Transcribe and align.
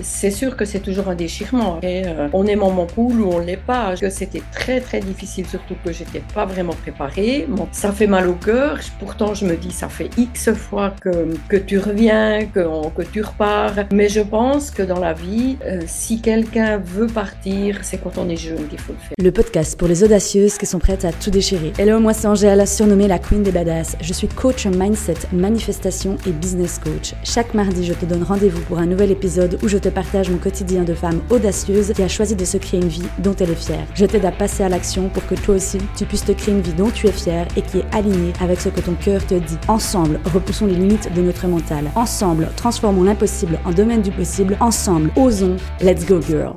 c'est 0.00 0.30
sûr 0.30 0.56
que 0.56 0.64
c'est 0.64 0.80
toujours 0.80 1.08
un 1.08 1.14
déchirement. 1.14 1.78
Et, 1.82 2.06
euh, 2.06 2.28
on 2.32 2.46
est 2.46 2.56
mon 2.56 2.86
poule 2.86 3.20
ou 3.20 3.32
on 3.32 3.38
l'est 3.38 3.58
pas. 3.58 3.94
C'était 4.08 4.42
très 4.52 4.80
très 4.80 5.00
difficile, 5.00 5.46
surtout 5.46 5.74
que 5.84 5.92
j'étais 5.92 6.22
pas 6.34 6.46
vraiment 6.46 6.72
préparée. 6.72 7.44
Bon, 7.48 7.68
ça 7.70 7.92
fait 7.92 8.06
mal 8.06 8.28
au 8.28 8.34
cœur. 8.34 8.78
Pourtant, 8.98 9.34
je 9.34 9.44
me 9.44 9.56
dis, 9.56 9.72
ça 9.72 9.88
fait 9.88 10.08
X 10.16 10.52
fois 10.52 10.94
que, 11.00 11.36
que 11.48 11.56
tu 11.56 11.78
reviens, 11.78 12.46
que, 12.46 12.64
que 12.96 13.02
tu 13.02 13.20
repars. 13.20 13.74
Mais 13.92 14.08
je 14.08 14.20
pense 14.20 14.70
que 14.70 14.82
dans 14.82 15.00
la 15.00 15.12
vie, 15.12 15.58
euh, 15.66 15.82
si 15.86 16.22
quelqu'un 16.22 16.78
veut 16.78 17.06
partir, 17.06 17.80
c'est 17.82 17.98
quand 17.98 18.16
on 18.16 18.28
est 18.30 18.36
jeune 18.36 18.66
qu'il 18.68 18.80
faut 18.80 18.94
le 18.94 18.98
faire. 18.98 19.14
Le 19.22 19.30
podcast 19.30 19.78
pour 19.78 19.88
les 19.88 20.02
audacieuses 20.02 20.56
qui 20.56 20.64
sont 20.66 20.78
prêtes 20.78 21.04
à 21.04 21.12
tout 21.12 21.30
déchirer. 21.30 21.72
Hello, 21.78 22.00
moi 22.00 22.14
c'est 22.14 22.26
Angèle, 22.26 22.66
surnommée 22.66 23.08
la 23.08 23.18
Queen 23.18 23.42
des 23.42 23.52
Badass. 23.52 23.96
Je 24.00 24.12
suis 24.14 24.28
coach 24.28 24.66
mindset, 24.66 25.14
manifestation 25.32 26.16
et 26.26 26.30
business 26.30 26.78
coach. 26.78 27.12
Chaque 27.22 27.52
mardi, 27.52 27.84
je 27.84 27.92
te 27.92 28.06
donne 28.06 28.22
rendez-vous 28.22 28.62
pour 28.62 28.78
un 28.78 28.93
nouvel 28.94 29.10
épisode 29.10 29.58
où 29.64 29.66
je 29.66 29.76
te 29.76 29.88
partage 29.88 30.30
mon 30.30 30.38
quotidien 30.38 30.84
de 30.84 30.94
femme 30.94 31.20
audacieuse 31.28 31.92
qui 31.92 32.02
a 32.04 32.08
choisi 32.08 32.36
de 32.36 32.44
se 32.44 32.58
créer 32.58 32.80
une 32.80 32.88
vie 32.88 33.02
dont 33.18 33.34
elle 33.40 33.50
est 33.50 33.66
fière. 33.66 33.84
Je 33.94 34.06
t'aide 34.06 34.24
à 34.24 34.30
passer 34.30 34.62
à 34.62 34.68
l'action 34.68 35.08
pour 35.08 35.26
que 35.26 35.34
toi 35.34 35.56
aussi, 35.56 35.78
tu 35.96 36.04
puisses 36.04 36.24
te 36.24 36.30
créer 36.30 36.54
une 36.54 36.60
vie 36.60 36.74
dont 36.74 36.90
tu 36.90 37.08
es 37.08 37.12
fière 37.12 37.48
et 37.56 37.62
qui 37.62 37.78
est 37.78 37.94
alignée 37.94 38.32
avec 38.40 38.60
ce 38.60 38.68
que 38.68 38.80
ton 38.80 38.94
cœur 38.94 39.26
te 39.26 39.34
dit. 39.34 39.58
Ensemble, 39.66 40.20
repoussons 40.32 40.66
les 40.66 40.76
limites 40.76 41.12
de 41.12 41.22
notre 41.22 41.48
mental. 41.48 41.90
Ensemble, 41.96 42.48
transformons 42.56 43.02
l'impossible 43.02 43.58
en 43.64 43.72
domaine 43.72 44.02
du 44.02 44.12
possible. 44.12 44.56
Ensemble, 44.60 45.10
osons. 45.16 45.56
Let's 45.80 46.06
go 46.06 46.20
girl 46.20 46.54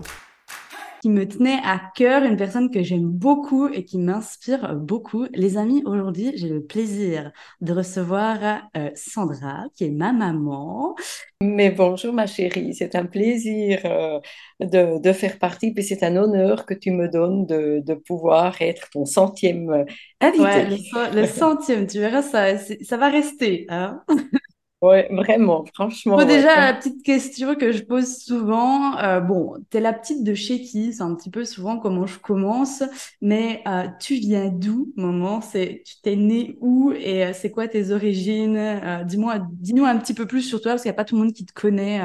qui 1.02 1.10
me 1.10 1.28
tenait 1.28 1.60
à 1.64 1.82
cœur, 1.96 2.24
une 2.24 2.38
personne 2.38 2.70
que 2.72 2.84
j'aime 2.84 3.08
beaucoup 3.08 3.68
et 3.68 3.86
qui 3.86 3.98
m'inspire 3.98 4.76
beaucoup. 4.76 5.26
Les 5.34 5.58
amis, 5.58 5.84
aujourd'hui, 5.86 6.32
j'ai 6.36 6.50
le 6.50 6.64
plaisir 6.64 7.32
de 7.62 7.73
recevoir 7.73 8.70
euh, 8.76 8.90
Sandra, 8.96 9.66
qui 9.76 9.86
est 9.86 9.90
ma 9.92 10.14
maman. 10.14 10.96
Mais 11.42 11.70
bonjour 11.70 12.14
ma 12.14 12.26
chérie, 12.26 12.73
c'est 12.73 12.96
un 12.96 13.06
plaisir 13.06 13.82
euh, 13.86 14.20
de, 14.60 15.00
de, 15.00 15.14
faire 15.14 15.38
partie, 15.38 15.72
puis 15.72 15.84
c'est 15.84 16.04
un 16.04 16.16
honneur 16.16 16.66
que 16.66 16.73
tu 16.73 16.92
me 16.92 17.08
donnes 17.08 17.45
de, 17.45 17.81
de 17.86 17.94
pouvoir 17.94 18.59
être 18.62 18.90
ton 18.90 19.06
centième 19.06 19.86
invité. 20.20 20.44
Ouais, 20.44 20.70
le, 20.70 21.22
le, 21.22 21.28
centième, 21.28 21.86
tu 21.86 22.00
verras, 22.00 22.23
ça, 22.23 22.58
ça 22.58 22.98
va 22.98 23.09
rester. 23.09 23.66
Hein 23.70 24.03
oui, 24.81 25.00
vraiment, 25.09 25.66
franchement. 25.73 26.23
déjà, 26.23 26.56
la 26.67 26.73
petite 26.73 27.02
question 27.03 27.56
que 27.56 27.72
je 27.72 27.81
pose 27.81 28.17
souvent, 28.17 28.95
euh, 29.00 29.19
bon, 29.19 29.56
t'es 29.72 29.80
la 29.80 29.92
petite 29.92 30.23
de 30.23 30.36
chez 30.36 30.61
qui? 30.61 30.94
C'est 30.94 31.02
un 31.02 31.16
petit 31.16 31.31
peu 31.31 31.45
souvent 31.45 31.80
comment 31.80 32.06
je 32.06 32.19
commence, 32.19 32.84
mais 33.19 33.64
euh, 33.67 33.88
tu 34.00 34.16
viens 34.16 34.50
d'où, 34.50 34.94
maman? 34.95 35.42
C'est, 35.42 35.81
tu 35.84 35.95
t'es 36.03 36.16
née 36.16 36.58
où? 36.61 36.92
Et 36.92 37.25
euh, 37.25 37.34
c'est 37.34 37.50
quoi 37.50 37.67
tes 37.67 37.89
origines? 37.92 39.03
dis-moi, 39.06 39.39
dis-nous 39.52 39.86
un 39.86 39.97
petit 39.97 40.14
peu 40.14 40.28
plus 40.28 40.44
sur 40.44 40.61
toi 40.61 40.73
parce 40.73 40.84
qu'il 40.84 40.89
n'y 40.89 40.95
a 40.95 40.97
pas 40.97 41.06
tout 41.06 41.16
le 41.16 41.23
monde 41.23 41.34
qui 41.34 41.45
te 41.45 41.53
connaît. 41.53 42.00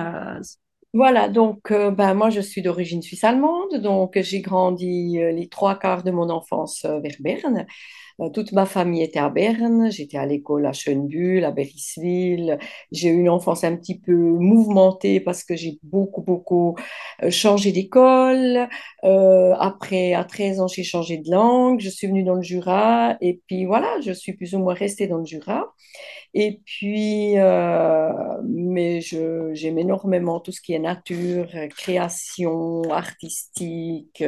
Voilà, 0.95 1.29
donc 1.29 1.71
ben, 1.73 2.15
moi 2.15 2.31
je 2.31 2.41
suis 2.41 2.63
d'origine 2.63 3.01
suisse-allemande, 3.03 3.77
donc 3.77 4.19
j'ai 4.21 4.41
grandi 4.41 5.19
les 5.19 5.49
trois 5.49 5.79
quarts 5.79 6.03
de 6.03 6.11
mon 6.11 6.31
enfance 6.31 6.85
vers 6.85 7.17
Berne. 7.21 7.67
Euh, 8.21 8.29
toute 8.31 8.53
ma 8.53 8.67
famille 8.67 9.03
était 9.03 9.19
à 9.19 9.29
Berne. 9.29 9.91
J'étais 9.91 10.19
à 10.19 10.27
l'école 10.27 10.67
à 10.67 10.73
Schönbuhl, 10.73 11.45
à 11.45 11.51
Beriswil. 11.51 12.59
J'ai 12.91 13.09
eu 13.09 13.21
une 13.21 13.29
enfance 13.29 13.65
un 13.65 13.77
petit 13.77 13.99
peu 13.99 14.15
mouvementée 14.15 15.21
parce 15.21 15.45
que 15.45 15.57
j'ai 15.57 15.79
beaucoup, 15.83 16.23
beaucoup 16.23 16.77
euh, 17.23 17.31
changé 17.31 17.73
d'école. 17.73 18.69
Euh, 19.05 19.55
après, 19.59 20.15
à 20.15 20.25
13 20.25 20.61
ans, 20.61 20.69
j'ai 20.69 20.85
changé 20.85 21.19
de 21.19 21.31
langue. 21.31 21.81
Je 21.81 21.89
suis 21.89 22.07
venue 22.07 22.25
dans 22.25 22.35
le 22.35 22.43
Jura. 22.43 23.17
Et 23.21 23.41
puis 23.47 23.65
voilà, 23.65 24.01
je 24.05 24.13
suis 24.13 24.35
plus 24.35 24.55
ou 24.55 24.59
moins 24.59 24.75
restée 24.75 25.07
dans 25.07 25.19
le 25.19 25.25
Jura. 25.25 25.73
Et 26.35 26.61
puis, 26.65 27.35
mais 28.45 29.01
j'aime 29.01 29.79
énormément 29.79 30.41
tout 30.41 30.53
ce 30.53 30.61
qui 30.61 30.73
est 30.73 30.79
nature, 30.79 31.49
création 31.77 32.83
artistique. 32.91 34.25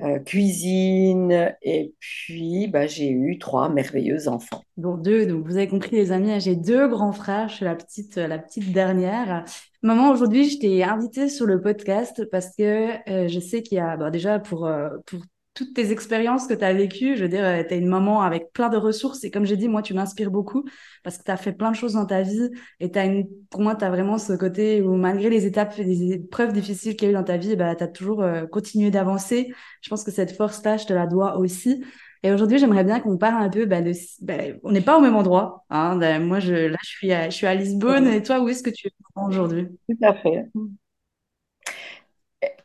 Euh, 0.00 0.20
cuisine, 0.20 1.52
et 1.60 1.92
puis 1.98 2.68
bah, 2.68 2.86
j'ai 2.86 3.10
eu 3.10 3.36
trois 3.40 3.68
merveilleux 3.68 4.28
enfants. 4.28 4.62
Bon, 4.76 4.96
deux, 4.96 5.26
donc 5.26 5.44
vous 5.44 5.56
avez 5.56 5.66
compris 5.66 5.96
les 5.96 6.12
amis, 6.12 6.40
j'ai 6.40 6.54
deux 6.54 6.86
grands 6.86 7.12
frères, 7.12 7.48
je 7.48 7.56
suis 7.56 7.64
la 7.64 7.74
petite, 7.74 8.14
la 8.14 8.38
petite 8.38 8.72
dernière. 8.72 9.44
Maman, 9.82 10.12
aujourd'hui, 10.12 10.48
je 10.50 10.60
t'ai 10.60 10.84
invitée 10.84 11.28
sur 11.28 11.46
le 11.46 11.60
podcast 11.60 12.24
parce 12.30 12.54
que 12.56 12.92
euh, 13.10 13.26
je 13.26 13.40
sais 13.40 13.64
qu'il 13.64 13.78
y 13.78 13.80
a, 13.80 13.96
bah, 13.96 14.10
déjà 14.10 14.38
pour, 14.38 14.66
euh, 14.66 14.88
pour 15.04 15.18
toutes 15.58 15.74
tes 15.74 15.90
expériences 15.90 16.46
que 16.46 16.54
tu 16.54 16.64
as 16.64 16.72
vécues. 16.72 17.16
Je 17.16 17.24
veux 17.24 17.28
dire, 17.28 17.66
tu 17.66 17.74
es 17.74 17.78
une 17.78 17.88
maman 17.88 18.22
avec 18.22 18.52
plein 18.52 18.68
de 18.68 18.76
ressources. 18.76 19.24
Et 19.24 19.30
comme 19.32 19.44
j'ai 19.44 19.56
dit, 19.56 19.66
moi, 19.66 19.82
tu 19.82 19.92
m'inspires 19.92 20.30
beaucoup 20.30 20.64
parce 21.02 21.18
que 21.18 21.24
tu 21.24 21.30
as 21.32 21.36
fait 21.36 21.52
plein 21.52 21.72
de 21.72 21.76
choses 21.76 21.94
dans 21.94 22.06
ta 22.06 22.22
vie. 22.22 22.48
Et 22.78 22.96
as 22.96 23.04
une... 23.04 23.26
pour 23.50 23.60
moi, 23.60 23.74
tu 23.74 23.84
as 23.84 23.90
vraiment 23.90 24.18
ce 24.18 24.34
côté 24.34 24.80
où, 24.80 24.94
malgré 24.94 25.30
les 25.30 25.46
étapes 25.46 25.76
et 25.78 25.84
les 25.84 26.12
épreuves 26.12 26.52
difficiles 26.52 26.94
qu'il 26.94 27.06
y 27.06 27.08
a 27.08 27.10
eu 27.10 27.14
dans 27.14 27.24
ta 27.24 27.36
vie, 27.36 27.56
bah, 27.56 27.74
tu 27.74 27.82
as 27.82 27.88
toujours 27.88 28.22
euh, 28.22 28.46
continué 28.46 28.92
d'avancer. 28.92 29.52
Je 29.82 29.90
pense 29.90 30.04
que 30.04 30.12
cette 30.12 30.30
force-là, 30.30 30.76
je 30.76 30.86
te 30.86 30.92
la 30.92 31.08
dois 31.08 31.38
aussi. 31.38 31.84
Et 32.22 32.32
aujourd'hui, 32.32 32.58
j'aimerais 32.58 32.84
bien 32.84 33.00
qu'on 33.00 33.18
parle 33.18 33.42
un 33.42 33.48
peu 33.48 33.66
bah, 33.66 33.82
de. 33.82 33.92
Bah, 34.22 34.34
on 34.62 34.70
n'est 34.70 34.80
pas 34.80 34.96
au 34.96 35.00
même 35.00 35.16
endroit. 35.16 35.64
Hein. 35.70 35.96
Bah, 35.96 36.20
moi, 36.20 36.38
je, 36.38 36.54
là, 36.54 36.78
je 36.82 36.88
suis 36.88 37.12
à, 37.12 37.30
je 37.30 37.34
suis 37.34 37.46
à 37.46 37.54
Lisbonne. 37.56 38.06
Et 38.06 38.22
toi, 38.22 38.40
où 38.40 38.48
est-ce 38.48 38.62
que 38.62 38.70
tu 38.70 38.86
es 38.86 38.92
aujourd'hui? 39.16 39.66
Tout 39.88 40.06
à 40.06 40.14
fait. 40.14 40.46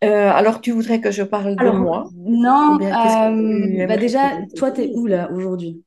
Euh, 0.03 0.30
alors, 0.31 0.62
tu 0.62 0.72
voudrais 0.72 1.00
que 1.02 1.12
je 1.12 1.24
parle 1.24 1.58
de 1.59 1.69
moi? 1.69 2.12
Non, 2.16 2.80
euh, 2.91 3.86
bah 3.88 3.97
déjà, 3.97 4.38
toi, 4.56 4.72
tu 4.72 4.81
es 4.84 4.91
où 4.96 5.08
là 5.08 5.31
aujourd'hui? 5.31 5.84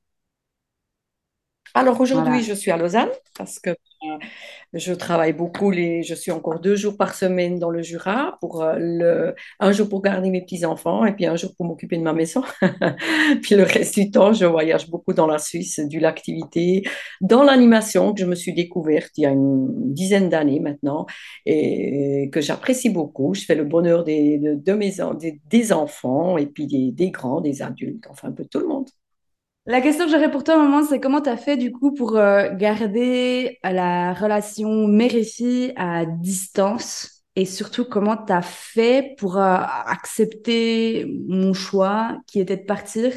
Alors 1.74 2.00
aujourd'hui, 2.00 2.42
je 2.42 2.52
suis 2.54 2.70
à 2.70 2.76
Lausanne 2.76 3.10
parce 3.36 3.58
que 3.60 3.70
je 4.72 4.92
travaille 4.92 5.32
beaucoup. 5.32 5.70
Les, 5.70 6.02
je 6.02 6.14
suis 6.14 6.30
encore 6.30 6.60
deux 6.60 6.76
jours 6.76 6.96
par 6.96 7.14
semaine 7.14 7.58
dans 7.58 7.70
le 7.70 7.82
Jura, 7.82 8.36
pour 8.40 8.62
euh, 8.62 9.32
un 9.60 9.72
jour 9.72 9.88
pour 9.88 10.02
garder 10.02 10.30
mes 10.30 10.42
petits-enfants 10.42 11.04
et 11.06 11.12
puis 11.12 11.26
un 11.26 11.36
jour 11.36 11.52
pour 11.56 11.66
m'occuper 11.66 11.96
de 11.96 12.02
ma 12.02 12.12
maison. 12.12 12.42
puis 13.42 13.54
le 13.54 13.62
reste 13.62 13.94
du 13.94 14.10
temps, 14.10 14.32
je 14.32 14.44
voyage 14.44 14.88
beaucoup 14.90 15.12
dans 15.12 15.26
la 15.26 15.38
Suisse, 15.38 15.80
du 15.80 16.00
l'activité, 16.00 16.82
dans 17.20 17.42
l'animation 17.42 18.12
que 18.12 18.20
je 18.20 18.26
me 18.26 18.34
suis 18.34 18.52
découverte 18.52 19.12
il 19.16 19.22
y 19.22 19.26
a 19.26 19.30
une 19.30 19.92
dizaine 19.92 20.28
d'années 20.28 20.60
maintenant 20.60 21.06
et 21.46 22.28
que 22.32 22.40
j'apprécie 22.40 22.90
beaucoup. 22.90 23.34
Je 23.34 23.44
fais 23.44 23.54
le 23.54 23.64
bonheur 23.64 24.04
de, 24.04 24.54
des, 25.14 25.40
des 25.48 25.72
enfants 25.72 26.38
et 26.38 26.46
puis 26.46 26.66
des, 26.66 26.92
des 26.92 27.10
grands, 27.10 27.40
des 27.40 27.62
adultes, 27.62 28.06
enfin 28.10 28.28
un 28.28 28.32
peu 28.32 28.44
tout 28.44 28.60
le 28.60 28.66
monde. 28.66 28.88
La 29.68 29.80
question 29.80 30.04
que 30.04 30.12
j'aurais 30.12 30.30
pour 30.30 30.44
toi, 30.44 30.56
maman, 30.56 30.84
c'est 30.86 31.00
comment 31.00 31.20
tu 31.20 31.28
as 31.28 31.36
fait 31.36 31.56
du 31.56 31.72
coup 31.72 31.92
pour 31.92 32.16
euh, 32.16 32.54
garder 32.54 33.58
la 33.64 34.14
relation 34.14 34.86
mère-fille 34.86 35.72
à 35.76 36.06
distance? 36.06 37.24
Et 37.34 37.44
surtout 37.44 37.84
comment 37.84 38.16
tu 38.16 38.32
as 38.32 38.42
fait 38.42 39.16
pour 39.18 39.36
euh, 39.38 39.56
accepter 39.86 41.04
mon 41.28 41.52
choix 41.52 42.16
qui 42.28 42.38
était 42.40 42.56
de 42.56 42.64
partir 42.64 43.12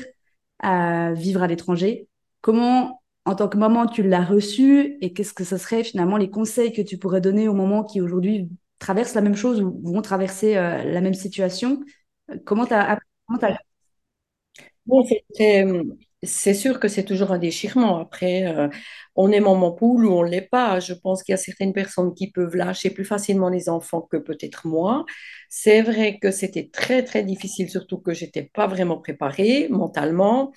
à 0.60 1.14
vivre 1.14 1.44
à 1.44 1.48
l'étranger? 1.48 2.08
Comment, 2.42 3.02
en 3.26 3.36
tant 3.36 3.48
que 3.48 3.58
maman, 3.58 3.86
tu 3.86 4.02
l'as 4.02 4.24
reçu? 4.26 4.98
Et 5.02 5.14
qu'est-ce 5.14 5.34
que 5.34 5.44
ce 5.44 5.58
serait 5.58 5.84
finalement 5.84 6.18
les 6.18 6.32
conseils 6.32 6.74
que 6.74 6.82
tu 6.82 6.98
pourrais 6.98 7.22
donner 7.22 7.48
aux 7.48 7.54
mamans 7.54 7.84
qui 7.84 8.02
aujourd'hui 8.02 8.50
traversent 8.80 9.14
la 9.14 9.22
même 9.22 9.36
chose 9.36 9.62
ou 9.62 9.80
vont 9.84 10.02
traverser 10.02 10.58
euh, 10.58 10.84
la 10.84 11.02
même 11.02 11.14
situation? 11.14 11.80
Comment 12.46 12.66
tu 12.66 12.74
as, 12.74 13.00
comment 13.28 13.40
as... 13.44 13.60
Bon, 14.86 15.04
c'est 16.24 16.54
sûr 16.54 16.80
que 16.80 16.88
c'est 16.90 17.06
toujours 17.06 17.32
un 17.32 17.38
déchirement. 17.40 17.98
Après, 18.00 18.46
euh, 18.48 18.68
on 19.16 19.32
est 19.32 19.40
maman 19.40 19.72
poule 19.72 20.06
ou 20.06 20.12
on 20.14 20.24
ne 20.26 20.30
l'est 20.30 20.42
pas. 20.42 20.80
Je 20.80 20.94
pense 20.94 21.24
qu'il 21.24 21.32
y 21.34 21.36
a 21.36 21.38
certaines 21.38 21.72
personnes 21.74 22.14
qui 22.14 22.30
peuvent 22.32 22.56
lâcher 22.56 22.90
plus 22.90 23.06
facilement 23.06 23.50
les 23.50 23.70
enfants 23.70 24.02
que 24.02 24.18
peut-être 24.18 24.68
moi. 24.68 25.06
C'est 25.50 25.82
vrai 25.82 26.20
que 26.20 26.32
c'était 26.32 26.70
très, 26.72 27.04
très 27.04 27.24
difficile, 27.24 27.70
surtout 27.70 28.00
que 28.00 28.14
j'étais 28.14 28.44
pas 28.54 28.68
vraiment 28.68 28.98
préparée 28.98 29.68
mentalement. 29.70 30.52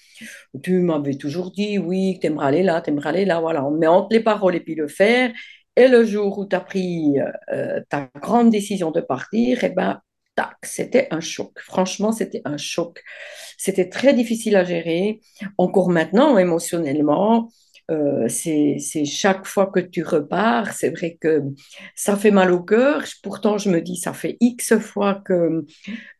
Tu 0.62 0.78
m'avais 0.80 1.14
toujours 1.16 1.52
dit, 1.52 1.78
oui, 1.78 2.18
tu 2.20 2.26
aimerais 2.28 2.46
aller 2.48 2.62
là, 2.62 2.80
tu 2.82 2.90
aimerais 2.90 3.10
aller 3.10 3.24
là. 3.24 3.40
Voilà, 3.40 3.64
on 3.64 3.70
met 3.72 3.86
entre 3.86 4.08
les 4.12 4.20
paroles 4.20 4.56
et 4.56 4.60
puis 4.60 4.74
le 4.74 4.88
faire. 4.88 5.32
Et 5.76 5.88
le 5.88 6.04
jour 6.04 6.38
où 6.38 6.46
tu 6.46 6.56
as 6.56 6.60
pris 6.60 7.14
euh, 7.52 7.80
ta 7.88 8.10
grande 8.20 8.50
décision 8.50 8.90
de 8.90 9.00
partir, 9.00 9.64
eh 9.64 9.70
ben, 9.70 10.00
tac, 10.34 10.56
c'était 10.62 11.08
un 11.10 11.20
choc. 11.20 11.52
Franchement, 11.60 12.12
c'était 12.12 12.42
un 12.44 12.56
choc. 12.56 13.02
C'était 13.58 13.88
très 13.88 14.14
difficile 14.14 14.56
à 14.56 14.64
gérer. 14.64 15.20
Encore 15.58 15.90
maintenant, 15.90 16.38
émotionnellement, 16.38 17.50
euh, 17.90 18.28
c'est 18.28 19.04
chaque 19.04 19.44
fois 19.46 19.66
que 19.66 19.80
tu 19.80 20.02
repars, 20.02 20.72
c'est 20.72 20.90
vrai 20.90 21.18
que 21.20 21.42
ça 21.94 22.16
fait 22.16 22.30
mal 22.30 22.52
au 22.52 22.62
cœur. 22.62 23.04
Pourtant, 23.22 23.58
je 23.58 23.70
me 23.70 23.80
dis, 23.80 23.96
ça 23.96 24.12
fait 24.12 24.36
X 24.40 24.76
fois 24.78 25.22
que, 25.24 25.64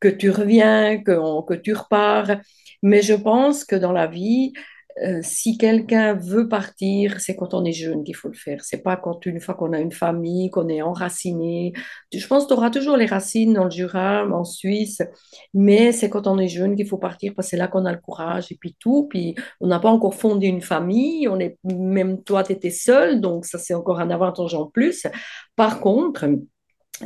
que 0.00 0.08
tu 0.08 0.30
reviens, 0.30 1.02
que, 1.02 1.46
que 1.46 1.54
tu 1.54 1.72
repars. 1.72 2.30
Mais 2.82 3.02
je 3.02 3.14
pense 3.14 3.64
que 3.64 3.76
dans 3.76 3.92
la 3.92 4.06
vie, 4.08 4.52
euh, 5.02 5.20
si 5.22 5.56
quelqu'un 5.56 6.14
veut 6.14 6.48
partir, 6.48 7.20
c'est 7.20 7.34
quand 7.36 7.54
on 7.54 7.64
est 7.64 7.72
jeune 7.72 8.04
qu'il 8.04 8.14
faut 8.14 8.28
le 8.28 8.34
faire. 8.34 8.64
C'est 8.64 8.82
pas 8.82 8.96
quand 8.96 9.24
une 9.26 9.40
fois 9.40 9.54
qu'on 9.54 9.72
a 9.72 9.80
une 9.80 9.92
famille, 9.92 10.50
qu'on 10.50 10.68
est 10.68 10.82
enraciné. 10.82 11.72
Je 12.12 12.26
pense 12.26 12.44
que 12.44 12.48
tu 12.48 12.54
auras 12.54 12.70
toujours 12.70 12.96
les 12.96 13.06
racines 13.06 13.54
dans 13.54 13.64
le 13.64 13.70
Jura, 13.70 14.26
en 14.26 14.44
Suisse, 14.44 15.02
mais 15.54 15.92
c'est 15.92 16.10
quand 16.10 16.26
on 16.26 16.38
est 16.38 16.48
jeune 16.48 16.76
qu'il 16.76 16.86
faut 16.86 16.98
partir 16.98 17.32
parce 17.34 17.46
que 17.46 17.50
c'est 17.50 17.56
là 17.56 17.68
qu'on 17.68 17.86
a 17.86 17.92
le 17.92 18.00
courage 18.00 18.52
et 18.52 18.56
puis 18.60 18.76
tout. 18.78 19.06
Puis 19.08 19.34
on 19.60 19.68
n'a 19.68 19.78
pas 19.80 19.90
encore 19.90 20.14
fondé 20.14 20.46
une 20.46 20.62
famille, 20.62 21.28
on 21.28 21.38
est 21.38 21.56
même 21.64 22.22
toi 22.22 22.42
tu 22.44 22.52
étais 22.52 22.70
seule, 22.70 23.20
donc 23.20 23.46
ça 23.46 23.58
c'est 23.58 23.74
encore 23.74 24.00
un 24.00 24.10
avantage 24.10 24.54
en 24.54 24.66
plus. 24.66 25.06
Par 25.56 25.80
contre, 25.80 26.26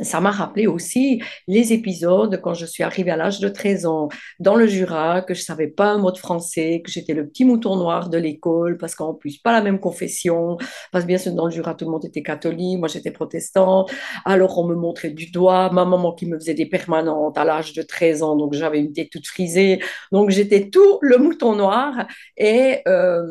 ça 0.01 0.19
m'a 0.19 0.31
rappelé 0.31 0.67
aussi 0.67 1.21
les 1.47 1.73
épisodes 1.73 2.39
quand 2.41 2.53
je 2.53 2.65
suis 2.65 2.83
arrivée 2.83 3.11
à 3.11 3.17
l'âge 3.17 3.39
de 3.39 3.49
13 3.49 3.85
ans 3.85 4.09
dans 4.39 4.55
le 4.55 4.67
Jura, 4.67 5.21
que 5.21 5.33
je 5.33 5.41
savais 5.41 5.67
pas 5.67 5.91
un 5.91 5.97
mot 5.97 6.11
de 6.11 6.17
français, 6.17 6.81
que 6.83 6.91
j'étais 6.91 7.13
le 7.13 7.27
petit 7.27 7.45
mouton 7.45 7.75
noir 7.75 8.09
de 8.09 8.17
l'école, 8.17 8.77
parce 8.77 8.95
qu'en 8.95 9.13
plus, 9.13 9.37
pas 9.37 9.51
la 9.51 9.61
même 9.61 9.79
confession, 9.79 10.57
parce 10.91 11.03
que 11.03 11.07
bien 11.07 11.17
sûr, 11.17 11.33
dans 11.33 11.45
le 11.45 11.51
Jura, 11.51 11.73
tout 11.75 11.85
le 11.85 11.91
monde 11.91 12.05
était 12.05 12.23
catholique, 12.23 12.79
moi 12.79 12.87
j'étais 12.87 13.11
protestante, 13.11 13.91
alors 14.25 14.57
on 14.57 14.67
me 14.67 14.75
montrait 14.75 15.09
du 15.09 15.31
doigt, 15.31 15.71
ma 15.71 15.85
maman 15.85 16.13
qui 16.13 16.25
me 16.25 16.37
faisait 16.37 16.53
des 16.53 16.65
permanentes 16.65 17.37
à 17.37 17.43
l'âge 17.43 17.73
de 17.73 17.81
13 17.81 18.23
ans, 18.23 18.35
donc 18.35 18.53
j'avais 18.53 18.79
une 18.79 18.93
tête 18.93 19.09
toute 19.09 19.27
frisée, 19.27 19.79
donc 20.11 20.29
j'étais 20.29 20.69
tout 20.69 20.99
le 21.01 21.17
mouton 21.17 21.55
noir, 21.55 22.07
et 22.37 22.79
euh, 22.87 23.23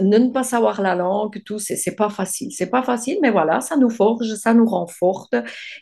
ne 0.00 0.30
pas 0.30 0.44
savoir 0.44 0.80
la 0.80 0.94
langue, 0.94 1.42
tout, 1.44 1.58
c'est 1.58 1.96
pas 1.96 2.10
facile, 2.10 2.50
c'est 2.52 2.70
pas 2.70 2.82
facile, 2.82 3.18
mais 3.22 3.30
voilà, 3.30 3.60
ça 3.60 3.76
nous 3.76 3.90
forge, 3.90 4.34
ça 4.34 4.54
nous 4.54 4.66
rend 4.66 4.86
forte, 4.86 5.34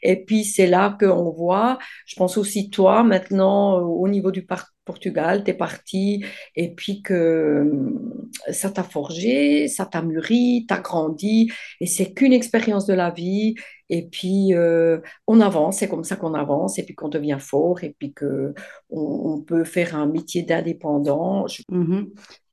et 0.03 0.25
puis 0.25 0.30
c'est 0.45 0.67
là 0.67 0.97
qu'on 0.99 1.31
voit, 1.31 1.79
je 2.07 2.17
pense 2.17 2.37
aussi 2.37 2.71
toi 2.71 3.03
maintenant 3.03 3.79
au 3.79 4.09
niveau 4.09 4.31
du 4.31 4.47
Portugal, 4.85 5.45
tu 5.45 5.51
es 5.51 5.55
parti 5.55 6.25
et 6.57 6.75
puis 6.75 7.03
que 7.03 7.15
euh, 7.15 8.53
ça 8.53 8.71
t'a 8.71 8.83
forgé, 8.83 9.69
ça 9.69 9.87
t'a 9.87 10.03
mûri, 10.03 10.65
t'as 10.69 10.81
grandi 10.81 11.51
et 11.81 11.87
c'est 11.87 12.13
qu'une 12.13 12.33
expérience 12.33 12.87
de 12.87 12.95
la 12.95 13.11
vie 13.11 13.55
et 13.89 14.09
puis 14.09 14.55
euh, 14.55 15.01
on 15.27 15.41
avance, 15.41 15.79
c'est 15.79 15.89
comme 15.89 16.05
ça 16.05 16.17
qu'on 16.17 16.35
avance 16.35 16.79
et 16.79 16.85
puis 16.85 16.95
qu'on 16.95 17.09
devient 17.09 17.39
fort 17.41 17.83
et 17.85 17.95
puis 17.99 18.13
que 18.13 18.55
on, 18.89 19.41
peut 19.41 19.65
faire 19.65 19.97
un 19.97 20.07
métier 20.07 20.43
d'indépendant. 20.43 21.47
Mm-hmm. 21.47 22.07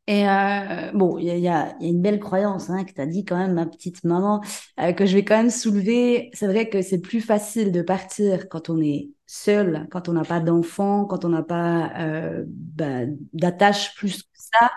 Et 0.09 0.27
euh, 0.27 0.92
bon, 0.94 1.18
il 1.18 1.25
y 1.25 1.31
a, 1.31 1.38
y 1.38 1.48
a, 1.50 1.75
une 1.81 2.01
belle 2.01 2.19
croyance 2.21 2.69
hein, 2.69 2.86
que 2.86 2.94
tu 2.94 3.01
as 3.01 3.06
dit 3.06 3.25
quand 3.25 3.38
même, 3.38 3.54
ma 3.54 3.65
petite 3.65 4.06
maman, 4.06 4.42
euh, 4.80 4.94
que 4.94 5.06
je 5.06 5.13
vais 5.15 5.25
quand 5.25 5.36
même 5.36 5.50
soulever. 5.50 6.30
C'est 6.33 6.48
vrai 6.48 6.69
que 6.69 6.81
c'est 6.81 7.00
plus 7.00 7.19
facile 7.19 7.74
de 7.74 7.81
partir 7.81 8.48
quand 8.48 8.69
on 8.69 8.80
est 8.81 9.09
seul, 9.25 9.86
quand 9.92 10.07
on 10.07 10.13
n'a 10.13 10.24
pas 10.24 10.39
d'enfant, 10.39 11.06
quand 11.06 11.25
on 11.25 11.30
n'a 11.30 11.44
pas 11.44 11.92
euh, 12.00 12.45
bah, 12.48 13.01
d'attache 13.33 13.95
plus 13.95 14.24
que 14.24 14.30
ça. 14.36 14.71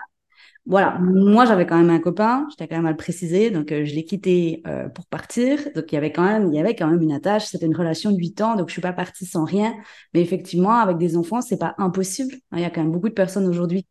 Voilà, 0.67 0.99
moi 0.99 1.45
j'avais 1.45 1.65
quand 1.65 1.77
même 1.77 1.89
un 1.89 1.99
copain, 1.99 2.45
j'étais 2.51 2.67
quand 2.67 2.75
même 2.75 2.85
à 2.85 2.91
le 2.91 2.97
préciser, 2.97 3.49
donc 3.49 3.71
euh, 3.71 3.83
je 3.83 3.95
l'ai 3.95 4.05
quitté 4.05 4.61
euh, 4.67 4.89
pour 4.89 5.07
partir. 5.07 5.57
Donc 5.75 5.91
il 5.91 5.95
y 5.95 5.97
avait 5.97 6.11
quand 6.11 6.23
même, 6.23 6.49
il 6.49 6.55
y 6.55 6.59
avait 6.59 6.75
quand 6.75 6.87
même 6.87 7.01
une 7.01 7.11
attache. 7.11 7.45
C'était 7.47 7.65
une 7.65 7.75
relation 7.75 8.11
de 8.11 8.17
8 8.17 8.41
ans, 8.41 8.55
donc 8.55 8.67
je 8.67 8.73
suis 8.73 8.81
pas 8.81 8.93
partie 8.93 9.25
sans 9.25 9.43
rien. 9.43 9.73
Mais 10.13 10.21
effectivement, 10.21 10.75
avec 10.75 10.97
des 10.97 11.17
enfants, 11.17 11.41
c'est 11.41 11.57
pas 11.57 11.73
impossible. 11.79 12.35
Il 12.53 12.59
y 12.59 12.63
a 12.63 12.69
quand 12.69 12.81
même 12.81 12.91
beaucoup 12.91 13.09
de 13.09 13.13
personnes 13.15 13.47
aujourd'hui 13.47 13.87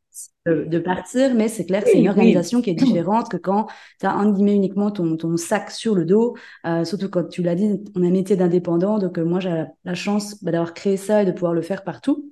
de, 0.47 0.65
de, 0.65 0.79
partir, 0.79 1.35
mais 1.35 1.49
c'est 1.49 1.67
clair, 1.67 1.83
c'est 1.85 1.99
une 1.99 2.09
organisation 2.09 2.63
qui 2.63 2.71
est 2.71 2.75
différente 2.75 3.29
que 3.29 3.37
quand 3.37 3.67
tu 3.99 4.07
as 4.07 4.25
guillemets 4.31 4.55
uniquement 4.55 4.93
ton, 4.93 5.17
ton 5.17 5.37
sac 5.37 5.73
sur 5.73 5.97
le 5.97 6.05
dos. 6.05 6.37
Euh, 6.67 6.85
surtout 6.85 7.09
quand 7.11 7.29
tu 7.29 7.43
l'as 7.43 7.57
dit, 7.57 7.83
on 7.97 8.05
a 8.05 8.07
un 8.07 8.11
métier 8.11 8.37
d'indépendant, 8.37 8.99
donc 8.99 9.19
moi 9.19 9.41
j'ai 9.41 9.65
la, 9.85 9.95
chance 9.95 10.43
bah, 10.45 10.53
d'avoir 10.53 10.73
créé 10.73 10.97
ça 10.97 11.25
et 11.25 11.27
de 11.27 11.33
pouvoir 11.33 11.53
le 11.53 11.63
faire 11.63 11.83
partout. 11.83 12.31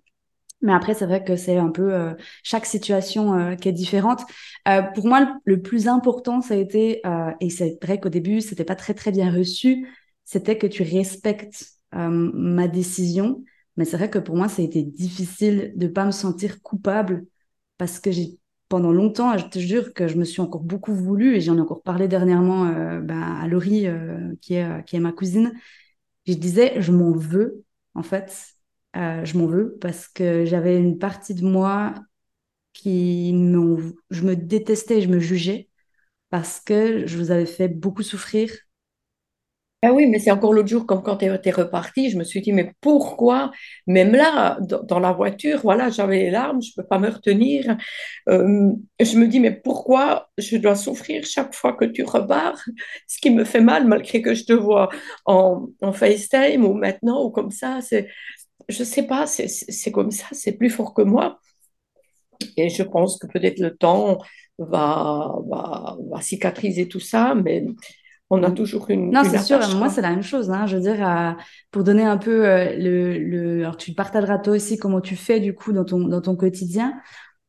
Mais 0.60 0.72
après, 0.72 0.94
c'est 0.94 1.06
vrai 1.06 1.22
que 1.22 1.36
c'est 1.36 1.56
un 1.56 1.70
peu 1.70 1.94
euh, 1.94 2.14
chaque 2.42 2.66
situation 2.66 3.34
euh, 3.34 3.54
qui 3.54 3.68
est 3.68 3.72
différente. 3.72 4.22
Euh, 4.66 4.82
pour 4.82 5.06
moi, 5.06 5.38
le, 5.44 5.62
plus 5.62 5.86
important, 5.86 6.40
ça 6.40 6.54
a 6.54 6.56
été, 6.56 7.02
et 7.40 7.50
c'est 7.50 7.78
vrai 7.82 8.00
qu'au 8.00 8.08
début, 8.08 8.40
c'était 8.40 8.64
pas 8.64 8.76
très 8.76 8.94
très 8.94 9.12
bien 9.12 9.30
reçu, 9.32 9.88
c'était 10.24 10.58
que 10.58 10.66
tu 10.66 10.82
respectes 10.82 11.66
ma 11.92 12.68
décision. 12.68 13.44
Mais 13.76 13.84
c'est 13.84 13.96
vrai 13.96 14.10
que 14.10 14.18
pour 14.18 14.36
moi, 14.36 14.48
ça 14.48 14.62
a 14.62 14.64
été 14.64 14.82
difficile 14.82 15.72
de 15.76 15.86
pas 15.86 16.04
me 16.04 16.10
sentir 16.10 16.60
coupable 16.62 17.24
parce 17.78 18.00
que 18.00 18.10
j'ai 18.10 18.38
pendant 18.68 18.92
longtemps, 18.92 19.36
je 19.38 19.46
te 19.46 19.58
jure 19.58 19.94
que 19.94 20.08
je 20.08 20.16
me 20.16 20.24
suis 20.24 20.42
encore 20.42 20.62
beaucoup 20.62 20.94
voulu 20.94 21.34
et 21.36 21.40
j'en 21.40 21.56
ai 21.56 21.60
encore 21.60 21.82
parlé 21.82 22.06
dernièrement 22.08 22.66
ben, 23.00 23.22
à 23.22 23.48
Laurie, 23.48 23.86
qui 24.42 24.54
est 24.54 24.84
qui 24.84 24.96
est 24.96 25.00
ma 25.00 25.12
cousine. 25.12 25.52
Je 26.26 26.34
disais, 26.34 26.80
je 26.82 26.92
m'en 26.92 27.12
veux 27.12 27.64
en 27.94 28.02
fait 28.02 28.57
euh, 28.96 29.24
je 29.24 29.38
m'en 29.38 29.46
veux 29.46 29.76
parce 29.80 30.08
que 30.08 30.44
j'avais 30.44 30.78
une 30.78 30.98
partie 30.98 31.34
de 31.34 31.44
moi 31.44 31.94
qui 32.72 33.32
me, 33.34 33.96
je 34.10 34.22
me 34.22 34.36
détestais, 34.36 35.00
je 35.02 35.08
me 35.08 35.20
jugeais 35.20 35.68
parce 36.30 36.60
que 36.60 37.06
je 37.06 37.18
vous 37.18 37.30
avais 37.30 37.46
fait 37.46 37.68
beaucoup 37.68 38.02
souffrir. 38.02 38.50
Ah 39.82 39.92
oui, 39.92 40.06
mais 40.06 40.18
c'est 40.18 40.32
encore 40.32 40.52
l'autre 40.52 40.68
jour, 40.68 40.86
comme 40.86 41.04
quand 41.04 41.18
tu 41.18 41.26
es, 41.26 41.50
reparti, 41.52 42.10
je 42.10 42.18
me 42.18 42.24
suis 42.24 42.40
dit, 42.40 42.50
mais 42.52 42.72
pourquoi, 42.80 43.52
même 43.86 44.10
là, 44.10 44.58
dans, 44.60 44.98
la 44.98 45.12
voiture, 45.12 45.60
voilà, 45.62 45.88
j'avais 45.88 46.18
les 46.18 46.30
larmes, 46.32 46.60
je 46.60 46.70
ne 46.76 46.82
peux 46.82 46.88
pas 46.88 46.98
me 46.98 47.08
retenir. 47.08 47.76
Euh, 48.28 48.72
je 49.00 49.16
me 49.16 49.28
dis, 49.28 49.38
mais 49.38 49.52
pourquoi 49.52 50.30
je 50.36 50.56
dois 50.56 50.74
souffrir 50.74 51.24
chaque 51.24 51.54
fois 51.54 51.74
que 51.74 51.84
tu 51.84 52.02
repars? 52.02 52.60
Ce 53.06 53.20
qui 53.20 53.30
me 53.30 53.44
fait 53.44 53.60
mal, 53.60 53.86
malgré 53.86 54.20
que 54.20 54.34
je 54.34 54.44
te 54.44 54.52
vois 54.52 54.88
en, 55.26 55.68
en 55.80 55.92
FaceTime 55.92 56.64
ou 56.64 56.74
maintenant 56.74 57.22
ou 57.24 57.30
comme 57.30 57.52
ça, 57.52 57.78
c'est 57.80 58.08
je 58.68 58.84
sais 58.84 59.04
pas, 59.04 59.26
c'est 59.26 59.92
comme 59.92 60.10
ça, 60.10 60.26
c'est 60.32 60.52
plus 60.52 60.70
fort 60.70 60.94
que 60.94 61.02
moi. 61.02 61.40
Et 62.56 62.68
je 62.68 62.82
pense 62.82 63.18
que 63.18 63.26
peut-être 63.26 63.58
le 63.58 63.76
temps 63.76 64.18
va, 64.58 65.34
va, 65.48 65.96
va, 66.10 66.20
cicatriser 66.20 66.86
tout 66.86 67.00
ça, 67.00 67.34
mais 67.34 67.64
on 68.30 68.42
a 68.42 68.50
toujours 68.50 68.90
une. 68.90 69.10
Non, 69.10 69.22
c'est 69.24 69.38
sûr, 69.38 69.58
moi, 69.76 69.88
c'est 69.88 70.02
la 70.02 70.10
même 70.10 70.22
chose. 70.22 70.50
Hein. 70.50 70.66
Je 70.66 70.76
veux 70.76 70.82
dire, 70.82 71.06
euh, 71.06 71.32
pour 71.70 71.82
donner 71.82 72.04
un 72.04 72.18
peu 72.18 72.46
euh, 72.46 72.76
le, 72.76 73.18
le. 73.18 73.60
Alors, 73.62 73.76
tu 73.76 73.92
partageras 73.92 74.38
toi 74.38 74.54
aussi 74.54 74.78
comment 74.78 75.00
tu 75.00 75.16
fais, 75.16 75.40
du 75.40 75.54
coup, 75.54 75.72
dans 75.72 75.84
ton, 75.84 75.98
dans 75.98 76.20
ton 76.20 76.36
quotidien. 76.36 77.00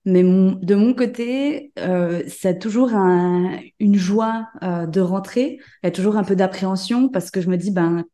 Mais 0.05 0.23
de 0.23 0.75
mon 0.75 0.93
côté, 0.93 1.71
euh, 1.77 2.23
c'est 2.27 2.57
toujours 2.59 2.93
un, 2.93 3.59
une 3.79 3.95
joie 3.95 4.47
euh, 4.63 4.87
de 4.87 5.01
rentrer. 5.01 5.59
Il 5.83 5.85
y 5.85 5.87
a 5.87 5.91
toujours 5.91 6.17
un 6.17 6.23
peu 6.23 6.35
d'appréhension 6.35 7.09
parce 7.09 7.31
que 7.31 7.41
je 7.41 7.49
me 7.49 7.57
dis, 7.57 7.71
ben, 7.71 8.05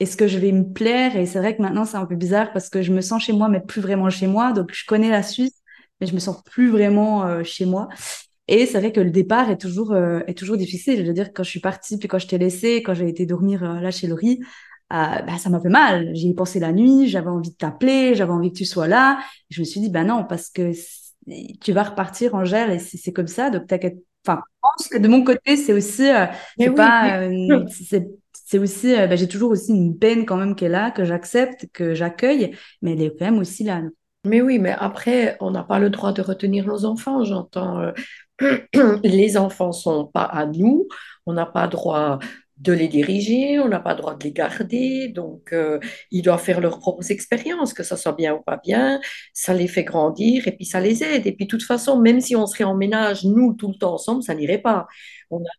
est-ce 0.00 0.16
que 0.16 0.28
je 0.28 0.38
vais 0.38 0.52
me 0.52 0.64
plaire? 0.72 1.16
Et 1.16 1.26
c'est 1.26 1.38
vrai 1.38 1.56
que 1.56 1.62
maintenant, 1.62 1.84
c'est 1.84 1.96
un 1.96 2.06
peu 2.06 2.14
bizarre 2.14 2.52
parce 2.52 2.70
que 2.70 2.82
je 2.82 2.92
me 2.92 3.00
sens 3.00 3.22
chez 3.22 3.32
moi, 3.32 3.48
mais 3.48 3.60
plus 3.60 3.80
vraiment 3.80 4.10
chez 4.10 4.26
moi. 4.26 4.52
Donc, 4.52 4.72
je 4.72 4.84
connais 4.86 5.10
la 5.10 5.22
Suisse, 5.22 5.62
mais 6.00 6.06
je 6.06 6.14
me 6.14 6.20
sens 6.20 6.42
plus 6.44 6.70
vraiment 6.70 7.26
euh, 7.26 7.42
chez 7.42 7.66
moi. 7.66 7.88
Et 8.46 8.66
c'est 8.66 8.78
vrai 8.78 8.92
que 8.92 9.00
le 9.00 9.10
départ 9.10 9.50
est 9.50 9.58
toujours, 9.58 9.92
euh, 9.92 10.20
est 10.26 10.38
toujours 10.38 10.56
difficile. 10.56 11.00
Je 11.00 11.06
veux 11.06 11.12
dire, 11.12 11.32
quand 11.34 11.42
je 11.42 11.50
suis 11.50 11.60
partie, 11.60 11.98
puis 11.98 12.08
quand 12.08 12.18
je 12.18 12.28
t'ai 12.28 12.38
laissé, 12.38 12.82
quand 12.82 12.94
j'ai 12.94 13.08
été 13.08 13.26
dormir 13.26 13.64
euh, 13.64 13.80
là 13.80 13.90
chez 13.90 14.06
Laurie, 14.06 14.40
bah, 14.90 15.36
ça 15.38 15.50
m'a 15.50 15.60
fait 15.60 15.68
mal. 15.68 16.14
J'y 16.14 16.30
ai 16.30 16.34
pensé 16.34 16.60
la 16.60 16.72
nuit, 16.72 17.08
j'avais 17.08 17.28
envie 17.28 17.50
de 17.50 17.56
t'appeler, 17.56 18.14
j'avais 18.14 18.32
envie 18.32 18.52
que 18.52 18.58
tu 18.58 18.64
sois 18.64 18.88
là. 18.88 19.18
je 19.50 19.60
me 19.60 19.64
suis 19.66 19.80
dit, 19.80 19.90
bah 19.90 20.04
non, 20.04 20.24
parce 20.24 20.48
que 20.48 20.72
tu 21.60 21.72
vas 21.72 21.82
repartir, 21.82 22.34
Angèle, 22.34 22.70
et 22.70 22.78
c'est 22.78 23.12
comme 23.12 23.26
ça. 23.26 23.50
Donc, 23.50 23.66
t'inquiète. 23.66 23.98
Enfin, 24.26 24.42
je 24.46 24.60
pense 24.62 24.88
que 24.88 24.98
de 24.98 25.08
mon 25.08 25.24
côté, 25.24 25.56
c'est 25.56 25.72
aussi, 25.72 26.08
c'est 26.58 26.70
pas, 26.70 27.28
c'est 27.68 28.08
c'est 28.48 28.58
aussi, 28.58 28.94
euh, 28.94 29.06
bah, 29.06 29.16
j'ai 29.16 29.28
toujours 29.28 29.50
aussi 29.50 29.72
une 29.72 29.98
peine 29.98 30.24
quand 30.24 30.38
même 30.38 30.54
qu'elle 30.54 30.74
a, 30.74 30.90
que 30.90 31.04
j'accepte, 31.04 31.66
que 31.74 31.94
j'accueille, 31.94 32.56
mais 32.80 32.92
elle 32.92 33.02
est 33.02 33.10
quand 33.18 33.26
même 33.26 33.38
aussi 33.38 33.62
là. 33.62 33.82
Mais 34.24 34.40
oui, 34.40 34.58
mais 34.58 34.72
après, 34.72 35.36
on 35.40 35.50
n'a 35.50 35.62
pas 35.62 35.78
le 35.78 35.90
droit 35.90 36.12
de 36.14 36.22
retenir 36.22 36.66
nos 36.66 36.86
enfants, 36.86 37.24
j'entends. 37.24 37.92
Euh, 38.40 38.58
les 39.04 39.36
enfants 39.36 39.72
sont 39.72 40.06
pas 40.06 40.22
à 40.22 40.46
nous, 40.46 40.88
on 41.26 41.34
n'a 41.34 41.44
pas 41.44 41.66
droit 41.68 42.18
de 42.56 42.72
les 42.72 42.88
diriger, 42.88 43.60
on 43.60 43.68
n'a 43.68 43.80
pas 43.80 43.94
droit 43.94 44.14
de 44.16 44.24
les 44.24 44.32
garder, 44.32 45.08
donc 45.08 45.52
euh, 45.52 45.78
ils 46.10 46.22
doivent 46.22 46.42
faire 46.42 46.60
leurs 46.62 46.78
propres 46.78 47.10
expériences, 47.12 47.74
que 47.74 47.82
ça 47.82 47.98
soit 47.98 48.12
bien 48.14 48.34
ou 48.34 48.42
pas 48.42 48.56
bien, 48.56 48.98
ça 49.34 49.52
les 49.52 49.68
fait 49.68 49.84
grandir 49.84 50.48
et 50.48 50.52
puis 50.52 50.64
ça 50.64 50.80
les 50.80 51.04
aide. 51.04 51.26
Et 51.26 51.32
puis 51.32 51.44
de 51.44 51.50
toute 51.50 51.62
façon, 51.64 52.00
même 52.00 52.20
si 52.22 52.34
on 52.34 52.46
serait 52.46 52.64
en 52.64 52.74
ménage, 52.74 53.24
nous, 53.24 53.52
tout 53.52 53.68
le 53.68 53.74
temps 53.74 53.92
ensemble, 53.94 54.22
ça 54.22 54.34
n'irait 54.34 54.58
pas. 54.62 54.86
On 55.30 55.40
a 55.44 55.50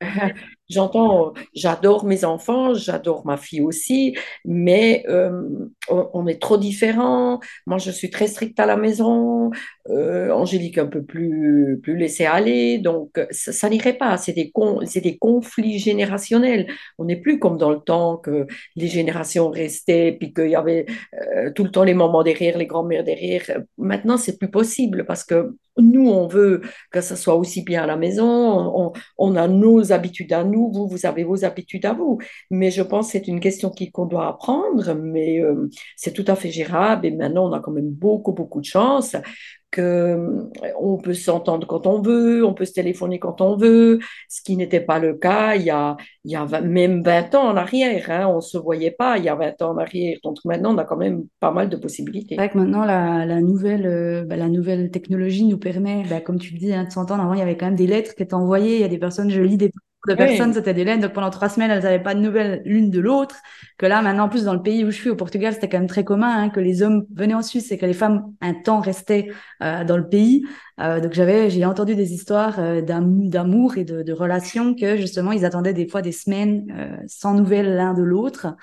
J'entends, 0.68 1.32
j'adore 1.54 2.04
mes 2.04 2.24
enfants, 2.24 2.74
j'adore 2.74 3.24
ma 3.24 3.36
fille 3.36 3.60
aussi, 3.60 4.16
mais 4.44 5.04
euh, 5.08 5.48
on, 5.88 6.26
est 6.26 6.42
trop 6.42 6.56
différents. 6.58 7.38
Moi, 7.66 7.78
je 7.78 7.92
suis 7.92 8.10
très 8.10 8.26
stricte 8.26 8.58
à 8.58 8.66
la 8.66 8.76
maison, 8.76 9.52
euh, 9.90 10.30
Angélique 10.30 10.78
un 10.78 10.86
peu 10.86 11.04
plus, 11.04 11.78
plus 11.80 11.96
laissée 11.96 12.26
aller, 12.26 12.78
donc 12.78 13.10
ça, 13.30 13.68
n'irait 13.70 13.96
pas. 13.96 14.16
C'est 14.16 14.32
des, 14.32 14.52
c'est 14.86 15.00
des 15.00 15.18
conflits 15.18 15.78
générationnels. 15.78 16.66
On 16.98 17.04
n'est 17.04 17.20
plus 17.20 17.38
comme 17.38 17.58
dans 17.58 17.70
le 17.70 17.80
temps 17.80 18.16
que 18.16 18.48
les 18.74 18.88
générations 18.88 19.50
restaient, 19.50 20.16
puis 20.18 20.32
qu'il 20.32 20.50
y 20.50 20.56
avait 20.56 20.86
euh, 21.14 21.52
tout 21.54 21.62
le 21.62 21.70
temps 21.70 21.84
les 21.84 21.94
mamans 21.94 22.24
derrière, 22.24 22.58
les 22.58 22.66
grands-mères 22.66 23.04
derrière. 23.04 23.42
Maintenant, 23.78 24.16
c'est 24.16 24.36
plus 24.36 24.50
possible 24.50 25.04
parce 25.06 25.22
que 25.22 25.54
nous, 25.78 26.08
on 26.08 26.26
veut 26.26 26.62
que 26.90 27.02
ça 27.02 27.16
soit 27.16 27.34
aussi 27.34 27.62
bien 27.62 27.82
à 27.82 27.86
la 27.86 27.96
maison, 27.96 28.24
on, 28.26 28.92
on 29.18 29.36
a 29.36 29.46
nos 29.46 29.92
habitudes 29.92 30.32
à 30.32 30.42
nous 30.42 30.55
vous, 30.56 30.88
vous 30.88 31.06
avez 31.06 31.24
vos 31.24 31.44
habitudes 31.44 31.86
à 31.86 31.92
vous. 31.92 32.18
Mais 32.50 32.70
je 32.70 32.82
pense 32.82 33.06
que 33.06 33.12
c'est 33.12 33.28
une 33.28 33.40
question 33.40 33.70
qu'on 33.92 34.06
doit 34.06 34.28
apprendre, 34.28 34.94
mais 34.94 35.40
euh, 35.40 35.68
c'est 35.96 36.12
tout 36.12 36.24
à 36.28 36.36
fait 36.36 36.50
gérable. 36.50 37.06
Et 37.06 37.10
maintenant, 37.10 37.48
on 37.48 37.52
a 37.52 37.60
quand 37.60 37.72
même 37.72 37.90
beaucoup, 37.90 38.32
beaucoup 38.32 38.60
de 38.60 38.66
chance 38.66 39.16
qu'on 39.74 39.82
euh, 39.82 40.96
peut 41.02 41.14
s'entendre 41.14 41.66
quand 41.66 41.86
on 41.86 42.00
veut, 42.00 42.44
on 42.44 42.54
peut 42.54 42.64
se 42.64 42.72
téléphoner 42.72 43.18
quand 43.18 43.40
on 43.40 43.56
veut, 43.56 43.98
ce 44.28 44.42
qui 44.42 44.56
n'était 44.56 44.80
pas 44.80 44.98
le 44.98 45.14
cas 45.14 45.54
il 45.56 45.62
y 45.62 45.70
a, 45.70 45.96
il 46.24 46.32
y 46.32 46.36
a 46.36 46.46
même 46.60 47.02
20 47.02 47.34
ans 47.34 47.48
en 47.48 47.56
arrière. 47.56 48.10
Hein, 48.10 48.26
on 48.28 48.36
ne 48.36 48.40
se 48.40 48.58
voyait 48.58 48.90
pas 48.90 49.18
il 49.18 49.24
y 49.24 49.28
a 49.28 49.34
20 49.34 49.62
ans 49.62 49.70
en 49.72 49.78
arrière. 49.78 50.18
Donc 50.22 50.38
maintenant, 50.44 50.74
on 50.74 50.78
a 50.78 50.84
quand 50.84 50.96
même 50.96 51.26
pas 51.40 51.50
mal 51.50 51.68
de 51.68 51.76
possibilités. 51.76 52.28
C'est 52.30 52.36
vrai 52.36 52.50
que 52.50 52.58
maintenant, 52.58 52.84
la, 52.84 53.40
nouvelle, 53.40 53.86
euh, 53.86 54.24
bah, 54.24 54.36
la 54.36 54.48
nouvelle 54.48 54.90
technologie 54.90 55.44
nous 55.44 55.58
permet, 55.58 56.04
bah, 56.08 56.20
comme 56.20 56.38
tu 56.38 56.54
le 56.54 56.58
dis, 56.58 56.72
hein, 56.72 56.84
de 56.84 56.90
s'entendre. 56.90 57.22
Avant, 57.22 57.34
il 57.34 57.40
y 57.40 57.42
avait 57.42 57.56
quand 57.56 57.66
même 57.66 57.76
des 57.76 57.86
lettres 57.86 58.14
qui 58.14 58.22
étaient 58.22 58.34
envoyées. 58.34 58.76
Il 58.76 58.80
y 58.80 58.84
a 58.84 58.88
des 58.88 58.98
personnes, 58.98 59.30
je 59.30 59.42
lis 59.42 59.56
des 59.56 59.70
de 60.06 60.14
personnes, 60.14 60.54
c'était 60.54 60.74
des 60.74 60.84
laines. 60.84 61.00
Donc 61.00 61.12
pendant 61.12 61.30
trois 61.30 61.48
semaines, 61.48 61.70
elles 61.70 61.82
n'avaient 61.82 62.02
pas 62.02 62.14
de 62.14 62.20
nouvelles 62.20 62.62
l'une 62.64 62.90
de 62.90 63.00
l'autre. 63.00 63.36
Que 63.78 63.86
là, 63.86 64.02
maintenant, 64.02 64.24
en 64.24 64.28
plus, 64.28 64.44
dans 64.44 64.54
le 64.54 64.62
pays 64.62 64.84
où 64.84 64.90
je 64.90 64.96
suis, 64.96 65.10
au 65.10 65.16
Portugal, 65.16 65.52
c'était 65.52 65.68
quand 65.68 65.78
même 65.78 65.88
très 65.88 66.04
commun 66.04 66.30
hein, 66.30 66.48
que 66.50 66.60
les 66.60 66.82
hommes 66.82 67.06
venaient 67.14 67.34
en 67.34 67.42
Suisse 67.42 67.70
et 67.72 67.78
que 67.78 67.86
les 67.86 67.92
femmes, 67.92 68.34
un 68.40 68.54
temps, 68.54 68.80
restaient 68.80 69.28
euh, 69.62 69.84
dans 69.84 69.96
le 69.96 70.08
pays. 70.08 70.46
Euh, 70.80 71.00
donc 71.00 71.12
j'avais, 71.12 71.50
j'ai 71.50 71.64
entendu 71.64 71.94
des 71.94 72.12
histoires 72.12 72.58
euh, 72.58 72.80
d'amour 72.82 73.78
et 73.78 73.84
de, 73.84 74.02
de, 74.02 74.12
relations 74.12 74.74
que 74.74 74.96
justement, 74.96 75.32
ils 75.32 75.44
attendaient 75.44 75.74
des 75.74 75.88
fois 75.88 76.02
des 76.02 76.12
semaines 76.12 76.66
euh, 76.76 76.96
sans 77.06 77.34
nouvelles 77.34 77.74
l'un 77.74 77.94
de 77.94 78.02
l'autre. 78.02 78.56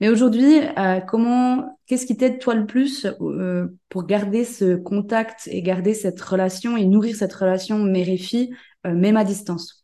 Mais 0.00 0.08
aujourd'hui, 0.08 0.60
euh, 0.76 1.00
comment, 1.00 1.78
qu'est-ce 1.86 2.06
qui 2.06 2.16
t'aide 2.16 2.40
toi 2.40 2.54
le 2.54 2.66
plus 2.66 3.06
euh, 3.20 3.68
pour 3.88 4.04
garder 4.04 4.44
ce 4.44 4.76
contact 4.76 5.48
et 5.50 5.62
garder 5.62 5.94
cette 5.94 6.20
relation 6.20 6.76
et 6.76 6.84
nourrir 6.84 7.14
cette 7.16 7.32
relation 7.32 7.78
mère 7.78 8.08
et 8.08 8.18
fille, 8.18 8.54
euh, 8.86 8.94
même 8.94 9.16
à 9.16 9.24
distance? 9.24 9.83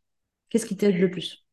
Qu'est-ce 0.50 0.66
qui 0.66 0.76
t'aide 0.76 0.98
le 0.98 1.10
plus? 1.10 1.44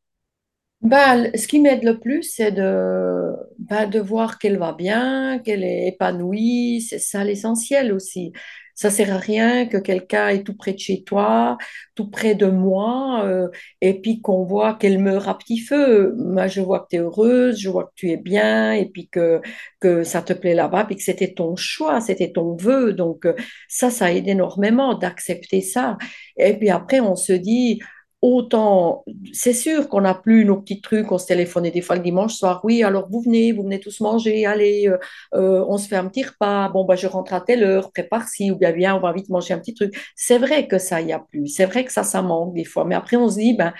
Bah, 0.80 1.16
ce 1.36 1.48
qui 1.48 1.58
m'aide 1.58 1.82
le 1.82 1.98
plus, 1.98 2.22
c'est 2.22 2.52
de, 2.52 3.32
bah, 3.58 3.86
de 3.86 3.98
voir 3.98 4.38
qu'elle 4.38 4.58
va 4.58 4.72
bien, 4.72 5.40
qu'elle 5.40 5.64
est 5.64 5.88
épanouie. 5.88 6.82
C'est 6.88 7.00
ça 7.00 7.24
l'essentiel 7.24 7.92
aussi. 7.92 8.32
Ça 8.76 8.90
sert 8.90 9.12
à 9.12 9.18
rien 9.18 9.66
que 9.66 9.76
quelqu'un 9.76 10.28
est 10.28 10.44
tout 10.44 10.56
près 10.56 10.72
de 10.72 10.78
chez 10.78 11.02
toi, 11.02 11.58
tout 11.96 12.08
près 12.08 12.36
de 12.36 12.46
moi, 12.46 13.24
euh, 13.24 13.48
et 13.80 14.00
puis 14.00 14.20
qu'on 14.20 14.44
voit 14.44 14.74
qu'elle 14.74 15.00
meurt 15.00 15.26
à 15.26 15.34
petit 15.34 15.58
feu. 15.58 16.14
Moi, 16.16 16.46
je 16.46 16.60
vois 16.60 16.80
que 16.80 16.86
tu 16.90 16.96
es 16.96 16.98
heureuse, 17.00 17.58
je 17.58 17.68
vois 17.70 17.86
que 17.86 17.92
tu 17.96 18.10
es 18.12 18.16
bien, 18.16 18.72
et 18.72 18.86
puis 18.86 19.08
que, 19.08 19.40
que 19.80 20.04
ça 20.04 20.22
te 20.22 20.32
plaît 20.32 20.54
là-bas, 20.54 20.84
puis 20.84 20.94
que 20.94 21.02
c'était 21.02 21.34
ton 21.34 21.56
choix, 21.56 22.00
c'était 22.00 22.30
ton 22.30 22.54
vœu. 22.54 22.92
Donc, 22.92 23.26
euh, 23.26 23.34
ça, 23.68 23.90
ça 23.90 24.12
aide 24.12 24.28
énormément 24.28 24.94
d'accepter 24.94 25.60
ça. 25.60 25.98
Et 26.36 26.54
puis 26.56 26.70
après, 26.70 27.00
on 27.00 27.16
se 27.16 27.32
dit, 27.32 27.80
autant, 28.20 29.04
c'est 29.32 29.52
sûr 29.52 29.88
qu'on 29.88 30.00
n'a 30.00 30.14
plus 30.14 30.44
nos 30.44 30.56
petits 30.60 30.80
trucs, 30.80 31.12
on 31.12 31.18
se 31.18 31.26
téléphonait 31.26 31.70
des 31.70 31.82
fois 31.82 31.96
le 31.96 32.02
dimanche 32.02 32.34
soir, 32.34 32.60
oui, 32.64 32.82
alors 32.82 33.08
vous 33.08 33.20
venez, 33.22 33.52
vous 33.52 33.62
venez 33.62 33.78
tous 33.78 34.00
manger, 34.00 34.44
allez, 34.44 34.88
euh, 34.88 34.98
euh, 35.34 35.64
on 35.68 35.78
se 35.78 35.86
fait 35.88 35.96
un 35.96 36.08
petit 36.08 36.24
repas, 36.24 36.68
bon, 36.70 36.84
bah, 36.84 36.96
je 36.96 37.06
rentre 37.06 37.32
à 37.32 37.40
telle 37.40 37.62
heure, 37.62 37.92
prépare-ci, 37.92 38.50
ou 38.50 38.56
bien, 38.56 38.72
bien, 38.72 38.96
on 38.96 39.00
va 39.00 39.12
vite 39.12 39.28
manger 39.28 39.54
un 39.54 39.58
petit 39.58 39.74
truc. 39.74 39.94
C'est 40.16 40.38
vrai 40.38 40.66
que 40.66 40.78
ça, 40.78 41.00
il 41.00 41.06
n'y 41.06 41.12
a 41.12 41.20
plus, 41.20 41.46
c'est 41.46 41.66
vrai 41.66 41.84
que 41.84 41.92
ça, 41.92 42.02
ça 42.02 42.22
manque 42.22 42.54
des 42.54 42.64
fois, 42.64 42.84
mais 42.84 42.94
après, 42.96 43.16
on 43.16 43.28
se 43.28 43.36
dit, 43.36 43.54
ben, 43.54 43.72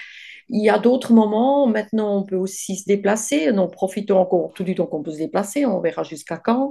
il 0.48 0.64
y 0.64 0.70
a 0.70 0.78
d'autres 0.78 1.12
moments, 1.12 1.66
maintenant 1.66 2.18
on 2.18 2.22
peut 2.24 2.36
aussi 2.36 2.76
se 2.76 2.84
déplacer, 2.86 3.52
donc 3.52 3.72
profitons 3.72 4.18
encore 4.18 4.52
tout 4.54 4.64
du 4.64 4.74
temps 4.74 4.86
qu'on 4.86 5.02
peut 5.02 5.12
se 5.12 5.18
déplacer, 5.18 5.66
on 5.66 5.80
verra 5.80 6.02
jusqu'à 6.02 6.38
quand, 6.38 6.70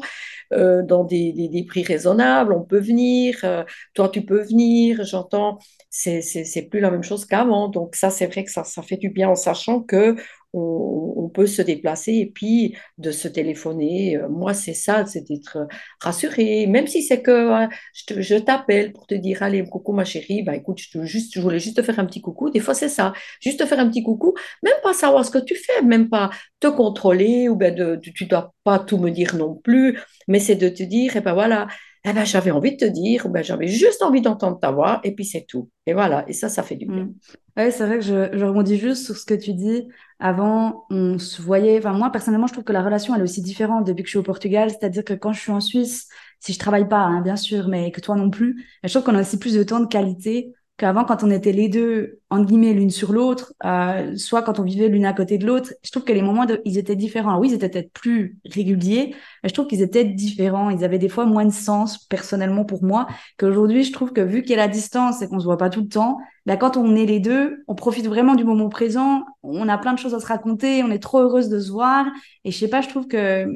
euh, 0.54 0.84
dans 0.84 1.04
des, 1.04 1.32
des, 1.34 1.48
des, 1.48 1.64
prix 1.64 1.84
raisonnables, 1.84 2.54
on 2.54 2.64
peut 2.64 2.80
venir, 2.80 3.40
euh, 3.44 3.64
toi 3.94 4.10
tu 4.10 4.24
peux 4.24 4.42
venir, 4.42 5.04
j'entends, 5.04 5.60
c'est 5.90 6.68
plus 6.70 6.80
la 6.80 6.92
même 6.92 7.04
chose 7.04 7.26
qu'avant, 7.26 7.68
donc 7.70 7.96
ça 7.96 8.10
c'est 8.10 8.28
vrai 8.28 8.44
que 8.44 8.52
ça, 8.52 8.64
ça 8.64 8.82
fait 8.82 8.98
du 8.98 9.10
bien 9.10 9.30
en 9.30 9.36
sachant 9.36 9.82
que 9.82 10.16
on, 10.58 11.30
peut 11.34 11.46
se 11.46 11.62
déplacer 11.62 12.14
et 12.14 12.26
puis 12.26 12.76
de 12.98 13.12
se 13.12 13.28
téléphoner. 13.28 14.18
Euh, 14.18 14.30
moi, 14.30 14.54
c'est 14.54 14.74
ça, 14.74 15.06
c'est 15.06 15.28
d'être 15.28 15.68
rassuré, 16.02 16.68
même 16.68 16.88
si 16.88 17.04
c'est 17.04 17.22
que 17.22 17.68
je, 17.94 18.22
je 18.22 18.36
t'appelle 18.36 18.94
pour 18.94 19.08
te 19.08 19.14
dire, 19.14 19.44
allez, 19.44 19.64
coucou 19.66 19.92
ma 19.92 20.06
chérie, 20.06 20.44
bah 20.44 20.56
écoute, 20.56 20.80
je, 20.80 21.04
juste, 21.04 21.38
voulais 21.38 21.60
juste 21.60 21.78
te 21.78 21.82
faire 21.82 22.00
un 22.00 22.06
petit 22.06 22.22
coucou. 22.22 22.50
Des 22.50 22.60
fois, 22.62 22.74
c'est 22.74 22.90
ça, 22.90 23.14
juste 23.42 23.60
te 23.60 23.66
faire 23.66 23.80
un 23.80 23.90
petit 23.90 24.04
coucou, 24.04 24.34
même 24.64 24.74
pas 24.84 24.94
savoir 24.94 25.26
ce 25.26 25.32
que 25.32 25.40
tu 25.40 25.56
fais, 25.56 25.82
même 25.84 26.10
pas 26.10 26.30
te 26.60 26.68
contrôler 26.68 27.50
ou 27.50 27.56
bien 27.56 27.72
de, 27.72 28.00
tu 28.02 28.26
dois 28.26 28.54
pas 28.64 28.80
tout 28.80 28.98
me 28.98 29.12
dire 29.12 29.36
non 29.36 29.56
plus, 29.56 30.00
mais 30.28 30.40
c'est 30.40 30.56
de 30.56 30.70
te 30.70 30.84
dire, 30.84 31.16
et 31.16 31.20
eh 31.20 31.22
ben 31.22 31.34
voilà, 31.34 31.68
eh 32.10 32.14
ben, 32.14 32.26
j'avais 32.26 32.52
envie 32.52 32.72
de 32.72 32.78
te 32.78 32.86
dire, 32.86 33.28
ben, 33.30 33.44
j'avais 33.44 33.68
juste 33.68 34.02
envie 34.02 34.22
d'entendre 34.22 34.60
ta 34.60 34.72
voix, 34.72 35.02
et 35.04 35.14
puis 35.14 35.26
c'est 35.26 35.46
tout. 35.46 35.70
Et 35.86 35.94
voilà, 35.94 36.24
et 36.28 36.34
ça, 36.34 36.48
ça 36.48 36.64
fait 36.64 36.76
du 36.76 36.86
bien. 36.86 37.06
Mm. 37.06 37.16
Oui, 37.58 37.72
c'est 37.72 37.86
vrai 37.86 37.98
que 37.98 38.06
je, 38.06 38.38
je 38.38 38.46
rebondis 38.46 38.78
juste 38.78 39.06
sur 39.06 39.18
ce 39.18 39.26
que 39.26 39.34
tu 39.34 39.54
dis. 39.54 39.88
Avant, 40.20 40.86
on 40.90 41.20
se 41.20 41.42
voyait, 41.42 41.78
enfin 41.78 41.94
moi 41.94 42.12
personnellement, 42.12 42.48
je 42.48 42.54
trouve 42.54 42.64
que 42.64 42.74
la 42.74 42.84
relation, 42.84 43.14
elle 43.14 43.22
est 43.22 43.24
aussi 43.24 43.42
différente 43.44 43.86
depuis 43.86 44.02
que 44.04 44.08
je 44.08 44.12
suis 44.12 44.20
au 44.20 44.24
Portugal. 44.24 44.70
C'est-à-dire 44.72 45.04
que 45.04 45.14
quand 45.14 45.32
je 45.34 45.40
suis 45.42 45.52
en 45.52 45.62
Suisse, 45.62 46.08
si 46.40 46.54
je 46.54 46.60
travaille 46.60 46.88
pas, 46.88 46.98
hein, 47.00 47.22
bien 47.22 47.36
sûr, 47.36 47.68
mais 47.68 47.92
que 47.92 48.02
toi 48.02 48.16
non 48.16 48.30
plus, 48.32 48.66
je 48.84 48.90
trouve 48.90 49.04
qu'on 49.04 49.16
a 49.16 49.22
aussi 49.22 49.38
plus 49.40 49.54
de 49.54 49.64
temps 49.64 49.80
de 49.80 49.86
qualité 49.88 50.54
qu'avant 50.78 51.06
quand 51.06 51.24
on 51.24 51.32
était 51.32 51.52
les 51.52 51.70
deux 51.70 52.20
en 52.30 52.44
guillemets 52.44 52.74
l'une 52.74 52.92
sur 52.92 53.12
l'autre, 53.12 53.54
euh, 53.66 54.16
soit 54.16 54.44
quand 54.44 54.60
on 54.60 54.64
vivait 54.64 54.90
l'une 54.90 55.06
à 55.06 55.14
côté 55.14 55.40
de 55.40 55.46
l'autre. 55.48 55.74
Je 55.84 55.90
trouve 55.90 56.04
que 56.04 56.14
les 56.14 56.22
moments 56.22 56.46
de, 56.46 56.62
ils 56.66 56.78
étaient 56.78 56.96
différents. 56.96 57.40
oui, 57.40 57.50
ils 57.50 57.54
étaient 57.56 57.70
peut-être 57.70 57.92
plus 57.94 58.38
réguliers, 58.46 59.16
mais 59.42 59.50
je 59.50 59.54
trouve 59.56 59.66
qu'ils 59.66 59.82
étaient 59.82 60.06
différents. 60.06 60.70
Ils 60.70 60.84
avaient 60.84 61.00
des 61.00 61.10
fois 61.10 61.26
moins 61.26 61.46
de 61.46 61.52
sens 61.52 61.98
personnellement 61.98 62.64
pour 62.64 62.84
moi 62.84 63.08
qu'aujourd'hui. 63.40 63.84
Je 63.84 63.92
trouve 63.92 64.14
que 64.14 64.22
vu 64.22 64.44
qu'il 64.44 64.52
y 64.52 64.54
a 64.54 64.58
la 64.58 64.68
distance 64.68 65.22
et 65.24 65.28
qu'on 65.28 65.40
se 65.40 65.46
voit 65.46 65.58
pas 65.58 65.72
tout 65.72 65.82
le 65.82 65.88
temps, 65.88 66.20
ben 66.46 66.58
quand 66.58 66.78
on 66.78 66.96
est 66.96 67.06
les 67.06 67.20
deux, 67.20 67.64
on 67.68 67.74
profite 67.74 68.06
vraiment 68.08 68.36
du 68.36 68.44
moment 68.44 68.70
présent. 68.70 69.24
On 69.42 69.68
a 69.68 69.78
plein 69.80 69.94
de 69.94 70.00
choses 70.00 70.14
à 70.14 70.20
se 70.20 70.28
raconter. 70.28 70.84
On 70.84 70.92
est 70.92 71.00
trop 71.00 71.20
heureuse 71.20 71.50
de 71.50 71.60
se 71.60 71.72
voir. 71.72 72.06
Et 72.44 72.52
je 72.52 72.58
sais 72.58 72.70
pas, 72.70 72.82
je 72.82 72.90
trouve 72.90 73.08
que 73.08 73.48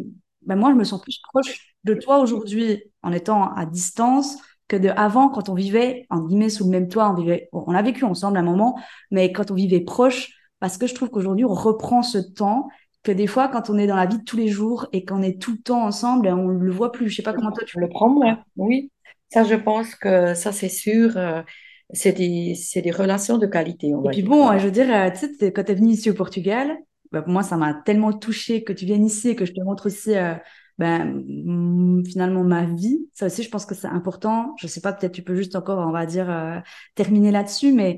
ben 0.42 0.56
moi 0.56 0.72
je 0.72 0.75
me 0.75 0.84
sens 0.84 1.00
plus 1.01 1.20
proche 1.32 1.75
de 1.84 1.94
toi 1.94 2.20
aujourd'hui 2.20 2.84
en 3.04 3.12
étant 3.12 3.54
à 3.54 3.66
distance 3.66 4.38
que 4.72 4.78
de 4.78 4.88
avant, 4.88 5.28
quand 5.28 5.50
on 5.50 5.54
vivait, 5.54 6.06
en 6.10 6.22
guillemets, 6.22 6.50
sous 6.50 6.63
le 6.63 6.70
même 6.70 6.88
toit, 6.88 7.10
on 7.10 7.13
vivait, 7.13 7.50
on 7.51 7.75
a 7.75 7.82
vécu 7.82 8.06
ensemble 8.06 8.38
un 8.38 8.42
moment, 8.42 8.80
mais 9.12 9.34
quand 9.34 9.51
on 9.51 9.54
vivait 9.54 9.82
proche, 9.82 10.30
parce 10.62 10.78
que 10.78 10.88
je 10.88 10.96
trouve 10.96 11.10
qu'aujourd'hui, 11.10 11.44
on 11.44 11.54
reprend 11.54 12.04
ce 12.04 12.20
temps 12.20 12.70
que 13.04 13.12
des 13.12 13.28
fois, 13.28 13.50
quand 13.50 13.70
on 13.70 13.78
est 13.78 13.86
dans 13.86 13.98
la 13.98 14.06
vie 14.06 14.20
de 14.20 14.24
tous 14.24 14.38
les 14.38 14.48
jours 14.48 14.88
et 14.94 15.04
qu'on 15.04 15.22
est 15.22 15.42
tout 15.42 15.51
le 15.51 15.58
temps 15.58 15.84
ensemble, 15.84 16.30
on 16.30 16.48
le 16.48 16.72
voit 16.72 16.94
plus. 16.94 17.10
Je 17.10 17.18
sais 17.18 17.22
pas 17.22 17.34
comment 17.34 17.51
toi 17.51 17.66
tu 17.68 17.82
le 17.82 17.90
prends, 17.90 18.10
moi. 18.10 18.40
Oui, 18.56 18.92
ça, 19.28 19.44
je 19.44 19.56
pense 19.56 19.94
que 19.96 20.36
ça, 20.36 20.54
c'est 20.54 20.70
sûr. 20.70 21.18
Euh, 21.18 21.42
c'est 21.94 22.13
des, 22.13 22.54
des, 22.74 22.92
relations 22.92 23.38
de 23.38 23.48
qualité. 23.48 23.94
On 23.94 24.06
et 24.06 24.12
puis 24.12 24.24
bon, 24.24 24.58
je 24.58 24.63
veux 24.63 24.72
dire, 24.72 24.90
euh, 24.90 25.10
tu 25.10 25.36
sais, 25.36 25.51
quand 25.51 25.66
tu 25.66 25.72
es 25.74 25.75
venu 25.75 25.92
ici 25.92 26.10
au 26.10 26.13
Portugal, 26.13 26.78
bah, 27.12 27.25
moi, 27.28 27.44
ça 27.44 27.58
m'a 27.58 27.74
tellement 27.74 28.13
touché 28.13 28.63
que 28.63 28.72
tu 28.72 28.86
viennes 28.86 29.06
ici 29.06 29.30
et 29.30 29.36
que 29.36 29.44
je 29.44 29.51
te 29.51 29.60
montre 29.60 29.88
aussi 29.88 30.16
euh, 30.16 30.36
ben, 30.78 32.04
finalement 32.06 32.44
ma 32.44 32.66
vie. 32.66 33.10
Ça 33.13 33.28
aussi, 33.28 33.44
je 33.44 33.50
pense 33.50 33.66
que 33.66 33.75
c'est 33.75 33.88
important. 33.88 34.56
Je 34.60 34.68
sais 34.68 34.82
pas, 34.82 34.94
peut-être 34.94 35.13
tu 35.13 35.24
peux 35.24 35.36
juste 35.36 35.56
encore, 35.56 35.80
on 35.80 35.92
va 35.92 36.06
dire, 36.06 36.30
euh, 36.30 36.60
terminer 36.96 37.32
là-dessus, 37.32 37.72
mais 37.74 37.98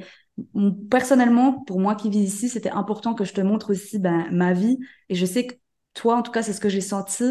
personnellement, 0.89 1.63
pour 1.63 1.79
moi 1.79 1.95
qui 1.95 2.09
vis 2.09 2.19
ici, 2.23 2.49
c'était 2.49 2.71
important 2.71 3.13
que 3.13 3.23
je 3.23 3.33
te 3.33 3.41
montre 3.41 3.71
aussi 3.71 3.99
ben, 3.99 4.27
ma 4.31 4.53
vie. 4.53 4.79
Et 5.09 5.15
je 5.15 5.25
sais 5.25 5.47
que 5.47 5.55
toi, 5.93 6.17
en 6.17 6.21
tout 6.23 6.31
cas, 6.31 6.41
c'est 6.41 6.53
ce 6.53 6.59
que 6.61 6.69
j'ai 6.69 6.81
senti, 6.81 7.23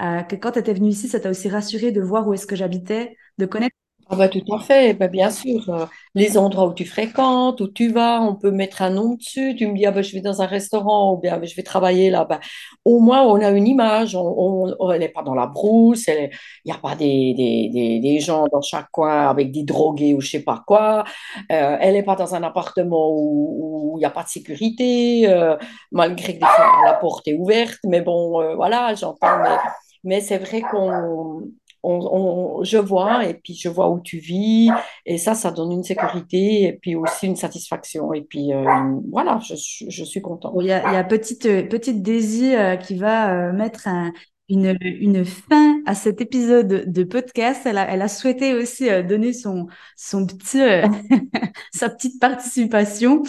euh, 0.00 0.22
que 0.22 0.36
quand 0.36 0.52
tu 0.52 0.58
étais 0.60 0.74
venu 0.74 0.88
ici, 0.88 1.08
ça 1.08 1.20
t'a 1.20 1.30
aussi 1.30 1.48
rassuré 1.48 1.92
de 1.92 2.00
voir 2.00 2.26
où 2.28 2.34
est-ce 2.34 2.46
que 2.46 2.56
j'habitais, 2.56 3.16
de 3.38 3.46
connaître 3.46 3.76
ah 4.14 4.16
bah, 4.16 4.28
tout 4.28 4.54
à 4.54 4.60
fait, 4.60 4.94
bah, 4.94 5.08
bien 5.08 5.30
sûr. 5.30 5.68
Euh, 5.68 5.86
les 6.14 6.38
endroits 6.38 6.68
où 6.68 6.74
tu 6.74 6.84
fréquentes, 6.84 7.60
où 7.60 7.68
tu 7.68 7.90
vas, 7.90 8.20
on 8.22 8.36
peut 8.36 8.52
mettre 8.52 8.82
un 8.82 8.90
nom 8.90 9.14
dessus. 9.14 9.56
Tu 9.56 9.66
me 9.66 9.76
dis, 9.76 9.84
ah 9.86 9.90
bah, 9.90 10.02
je 10.02 10.12
vais 10.12 10.20
dans 10.20 10.40
un 10.40 10.46
restaurant 10.46 11.14
ou 11.14 11.18
bien 11.18 11.40
je 11.42 11.54
vais 11.56 11.64
travailler 11.64 12.10
là. 12.10 12.24
Bah, 12.24 12.38
au 12.84 13.00
moins, 13.00 13.22
on 13.22 13.40
a 13.40 13.50
une 13.50 13.66
image. 13.66 14.14
On, 14.14 14.72
elle 14.92 15.00
n'est 15.00 15.08
pas 15.08 15.22
dans 15.22 15.34
la 15.34 15.46
brousse. 15.46 16.06
Il 16.06 16.30
n'y 16.64 16.72
a 16.72 16.78
pas 16.78 16.94
des, 16.94 17.34
des, 17.34 18.00
des, 18.00 18.20
gens 18.20 18.46
dans 18.52 18.62
chaque 18.62 18.90
coin 18.92 19.28
avec 19.28 19.50
des 19.50 19.64
drogués 19.64 20.14
ou 20.14 20.20
je 20.20 20.30
sais 20.30 20.44
pas 20.44 20.62
quoi. 20.66 21.04
Euh, 21.50 21.76
elle 21.80 21.94
n'est 21.94 22.04
pas 22.04 22.16
dans 22.16 22.34
un 22.36 22.42
appartement 22.44 23.10
où 23.12 23.94
il 23.96 23.98
n'y 24.00 24.04
a 24.04 24.10
pas 24.10 24.22
de 24.22 24.28
sécurité, 24.28 25.28
euh, 25.28 25.56
malgré 25.90 26.38
que 26.38 26.44
la 26.86 26.94
porte 26.94 27.26
est 27.26 27.34
ouverte. 27.34 27.80
Mais 27.84 28.00
bon, 28.00 28.54
voilà, 28.54 28.94
j'entends. 28.94 29.42
Mais 30.04 30.20
c'est 30.20 30.38
vrai 30.38 30.60
qu'on 30.60 31.42
je 32.62 32.78
vois 32.78 33.26
et 33.26 33.34
puis 33.34 33.54
je 33.54 33.68
vois 33.68 33.90
où 33.90 34.00
tu 34.00 34.18
vis 34.18 34.70
et 35.06 35.18
ça, 35.18 35.34
ça 35.34 35.50
donne 35.50 35.72
une 35.72 35.82
sécurité 35.82 36.64
et 36.64 36.72
puis 36.80 36.94
aussi 36.94 37.26
une 37.26 37.36
satisfaction 37.36 38.12
et 38.12 38.22
puis 38.22 38.52
euh, 38.52 38.64
voilà, 39.10 39.38
je, 39.40 39.54
suis 40.04 40.22
contente. 40.22 40.54
Il 40.60 40.66
y 40.66 40.72
a, 40.72 41.04
petite 41.04 42.02
Daisy 42.02 42.54
euh, 42.54 42.76
qui 42.76 42.96
va 42.96 43.48
euh, 43.48 43.52
mettre 43.52 43.88
une, 44.48 45.24
fin 45.24 45.80
à 45.86 45.94
cet 45.94 46.20
épisode 46.20 46.90
de 46.90 47.04
podcast. 47.04 47.62
Elle 47.64 47.78
a, 47.78 48.08
souhaité 48.08 48.54
aussi 48.54 48.88
donner 49.04 49.32
son 49.32 49.66
petit 49.96 50.60
sa 51.72 51.88
petite 51.88 52.20
participation. 52.20 53.22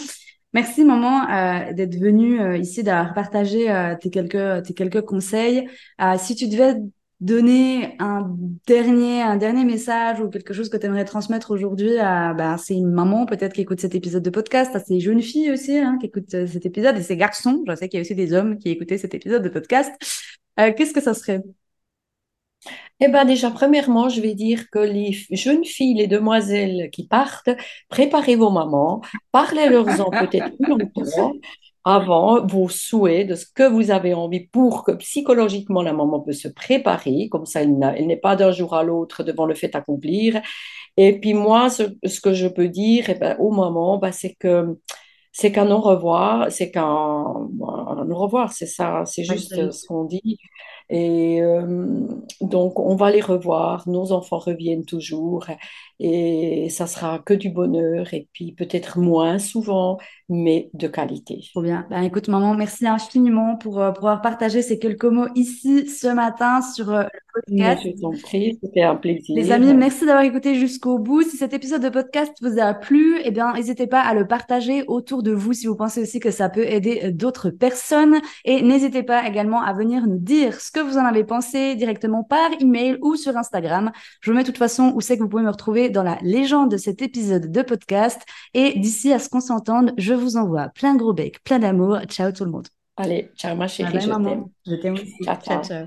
Merci 0.52 0.84
maman 0.84 1.72
d'être 1.72 1.98
venue 1.98 2.58
ici, 2.58 2.82
d'avoir 2.82 3.12
partagé 3.12 3.94
tes 4.00 4.10
quelques 4.10 4.64
tes 4.64 4.74
quelques 4.74 5.02
conseils. 5.02 5.68
si 6.18 6.34
tu 6.34 6.48
devais 6.48 6.76
donner 7.20 7.96
un 7.98 8.36
dernier, 8.66 9.22
un 9.22 9.36
dernier 9.36 9.64
message 9.64 10.20
ou 10.20 10.28
quelque 10.28 10.52
chose 10.52 10.68
que 10.68 10.76
tu 10.76 10.86
aimerais 10.86 11.06
transmettre 11.06 11.50
aujourd'hui 11.50 11.98
à 11.98 12.34
bah, 12.34 12.56
c'est 12.58 12.74
une 12.74 12.90
maman 12.90 13.24
peut-être 13.24 13.54
qui 13.54 13.62
écoute 13.62 13.80
cet 13.80 13.94
épisode 13.94 14.22
de 14.22 14.30
podcast, 14.30 14.76
à 14.76 14.80
ces 14.80 15.00
jeunes 15.00 15.22
filles 15.22 15.50
aussi 15.50 15.78
hein, 15.78 15.96
qui 15.98 16.06
écoutent 16.06 16.34
euh, 16.34 16.46
cet 16.46 16.66
épisode 16.66 16.96
et 16.98 17.02
ces 17.02 17.16
garçons, 17.16 17.64
je 17.66 17.74
sais 17.74 17.88
qu'il 17.88 17.98
y 17.98 18.00
a 18.00 18.02
aussi 18.02 18.14
des 18.14 18.32
hommes 18.34 18.58
qui 18.58 18.68
écoutaient 18.68 18.98
cet 18.98 19.14
épisode 19.14 19.42
de 19.42 19.48
podcast. 19.48 19.92
Euh, 20.60 20.72
Qu'est-ce 20.76 20.92
que 20.92 21.00
ça 21.00 21.14
serait? 21.14 21.42
Eh 23.00 23.08
bien, 23.08 23.24
déjà, 23.24 23.50
premièrement, 23.50 24.08
je 24.08 24.20
vais 24.20 24.34
dire 24.34 24.70
que 24.70 24.78
les 24.78 25.12
jeunes 25.30 25.64
filles, 25.64 25.94
les 25.94 26.06
demoiselles 26.06 26.90
qui 26.90 27.06
partent, 27.06 27.50
préparez 27.88 28.36
vos 28.36 28.50
mamans, 28.50 29.02
parlez-leur-en 29.32 30.10
peut-être 30.10 30.56
plus 30.56 30.66
longtemps, 30.66 31.32
avant 31.86 32.44
vos 32.44 32.68
souhaits, 32.68 33.28
de 33.28 33.36
ce 33.36 33.46
que 33.46 33.62
vous 33.62 33.92
avez 33.92 34.12
envie 34.12 34.48
pour 34.48 34.82
que 34.82 34.90
psychologiquement 34.92 35.82
la 35.82 35.92
maman 35.92 36.20
peut 36.20 36.32
se 36.32 36.48
préparer, 36.48 37.28
comme 37.30 37.46
ça 37.46 37.62
elle 37.62 38.06
n'est 38.06 38.16
pas 38.16 38.34
d'un 38.34 38.50
jour 38.50 38.74
à 38.74 38.82
l'autre 38.82 39.22
devant 39.22 39.46
le 39.46 39.54
fait 39.54 39.74
accomplir. 39.76 40.42
Et 40.96 41.20
puis 41.20 41.32
moi, 41.32 41.68
ce, 41.70 41.84
que 42.20 42.34
je 42.34 42.48
peux 42.48 42.68
dire 42.68 43.04
eh 43.08 43.14
ben, 43.14 43.36
aux 43.38 43.52
mamans, 43.52 43.98
ben, 43.98 44.10
c'est 44.10 44.34
que 44.34 44.76
c'est 45.30 45.52
qu'un 45.52 45.70
au 45.70 45.80
revoir, 45.80 46.50
c'est 46.50 46.72
qu'un 46.72 46.84
au 46.84 48.14
revoir, 48.14 48.52
c'est 48.52 48.66
ça, 48.66 49.04
c'est 49.04 49.22
juste 49.22 49.70
ce 49.70 49.86
qu'on 49.86 50.04
dit. 50.04 50.38
Et 50.88 51.42
euh, 51.42 52.06
donc, 52.40 52.78
on 52.78 52.94
va 52.94 53.10
les 53.10 53.20
revoir, 53.20 53.88
nos 53.88 54.12
enfants 54.12 54.38
reviennent 54.38 54.84
toujours 54.84 55.46
et 55.98 56.68
ça 56.68 56.86
sera 56.86 57.18
que 57.18 57.32
du 57.32 57.48
bonheur 57.48 58.12
et 58.12 58.28
puis 58.32 58.52
peut-être 58.52 58.98
moins 58.98 59.38
souvent, 59.38 59.98
mais 60.28 60.68
de 60.74 60.88
qualité. 60.88 61.40
Trop 61.52 61.62
bien. 61.62 61.86
Ben, 61.88 62.02
écoute, 62.02 62.28
maman, 62.28 62.54
merci 62.54 62.86
infiniment 62.86 63.56
pour 63.56 63.80
euh, 63.80 63.92
pouvoir 63.92 64.20
partager 64.20 64.60
ces 64.60 64.78
quelques 64.78 65.04
mots 65.04 65.28
ici 65.34 65.88
ce 65.88 66.08
matin 66.08 66.60
sur 66.60 66.90
euh, 66.92 67.04
le 67.04 67.40
podcast. 67.40 67.82
Je 67.84 68.00
t'en 68.00 68.10
prie, 68.10 68.58
c'était 68.62 68.82
un 68.82 68.96
plaisir. 68.96 69.34
Les 69.34 69.52
amis, 69.52 69.72
merci 69.72 70.04
d'avoir 70.04 70.24
écouté 70.24 70.54
jusqu'au 70.56 70.98
bout. 70.98 71.22
Si 71.22 71.38
cet 71.38 71.54
épisode 71.54 71.82
de 71.82 71.88
podcast 71.88 72.32
vous 72.42 72.58
a 72.60 72.74
plu, 72.74 73.18
eh 73.24 73.30
bien, 73.30 73.54
n'hésitez 73.54 73.86
pas 73.86 74.00
à 74.00 74.12
le 74.12 74.26
partager 74.26 74.84
autour 74.88 75.22
de 75.22 75.32
vous 75.32 75.54
si 75.54 75.66
vous 75.66 75.76
pensez 75.76 76.02
aussi 76.02 76.20
que 76.20 76.30
ça 76.30 76.50
peut 76.50 76.66
aider 76.66 77.10
d'autres 77.12 77.48
personnes. 77.48 78.20
Et 78.44 78.60
n'hésitez 78.60 79.02
pas 79.02 79.26
également 79.26 79.62
à 79.62 79.72
venir 79.72 80.06
nous 80.06 80.18
dire 80.18 80.60
ce 80.60 80.70
que 80.76 80.80
vous 80.82 80.98
en 80.98 81.06
avez 81.06 81.24
pensé 81.24 81.74
directement 81.74 82.22
par 82.22 82.50
email 82.60 82.98
ou 83.00 83.16
sur 83.16 83.34
Instagram. 83.34 83.92
Je 84.20 84.30
vous 84.30 84.36
mets 84.36 84.42
de 84.42 84.46
toute 84.46 84.58
façon 84.58 84.92
où 84.94 85.00
c'est 85.00 85.16
que 85.16 85.22
vous 85.22 85.28
pouvez 85.28 85.42
me 85.42 85.50
retrouver 85.50 85.88
dans 85.88 86.02
la 86.02 86.18
légende 86.20 86.70
de 86.70 86.76
cet 86.76 87.00
épisode 87.00 87.50
de 87.50 87.62
podcast. 87.62 88.20
Et 88.52 88.78
d'ici 88.78 89.10
à 89.10 89.18
ce 89.18 89.30
qu'on 89.30 89.40
s'entende, 89.40 89.94
je 89.96 90.12
vous 90.12 90.36
envoie 90.36 90.68
plein 90.68 90.92
de 90.92 90.98
gros 90.98 91.14
becs, 91.14 91.42
plein 91.44 91.58
d'amour. 91.58 92.00
Ciao 92.08 92.30
tout 92.30 92.44
le 92.44 92.50
monde. 92.50 92.68
Allez, 92.98 93.30
ciao 93.36 93.56
ma 93.56 93.68
chérie, 93.68 94.00
je 94.00 94.06
t'aime. 94.06 94.44
Je 94.66 94.74
t'aime 94.74 94.94
aussi. 94.94 95.24
ciao. 95.24 95.62
ciao. 95.62 95.86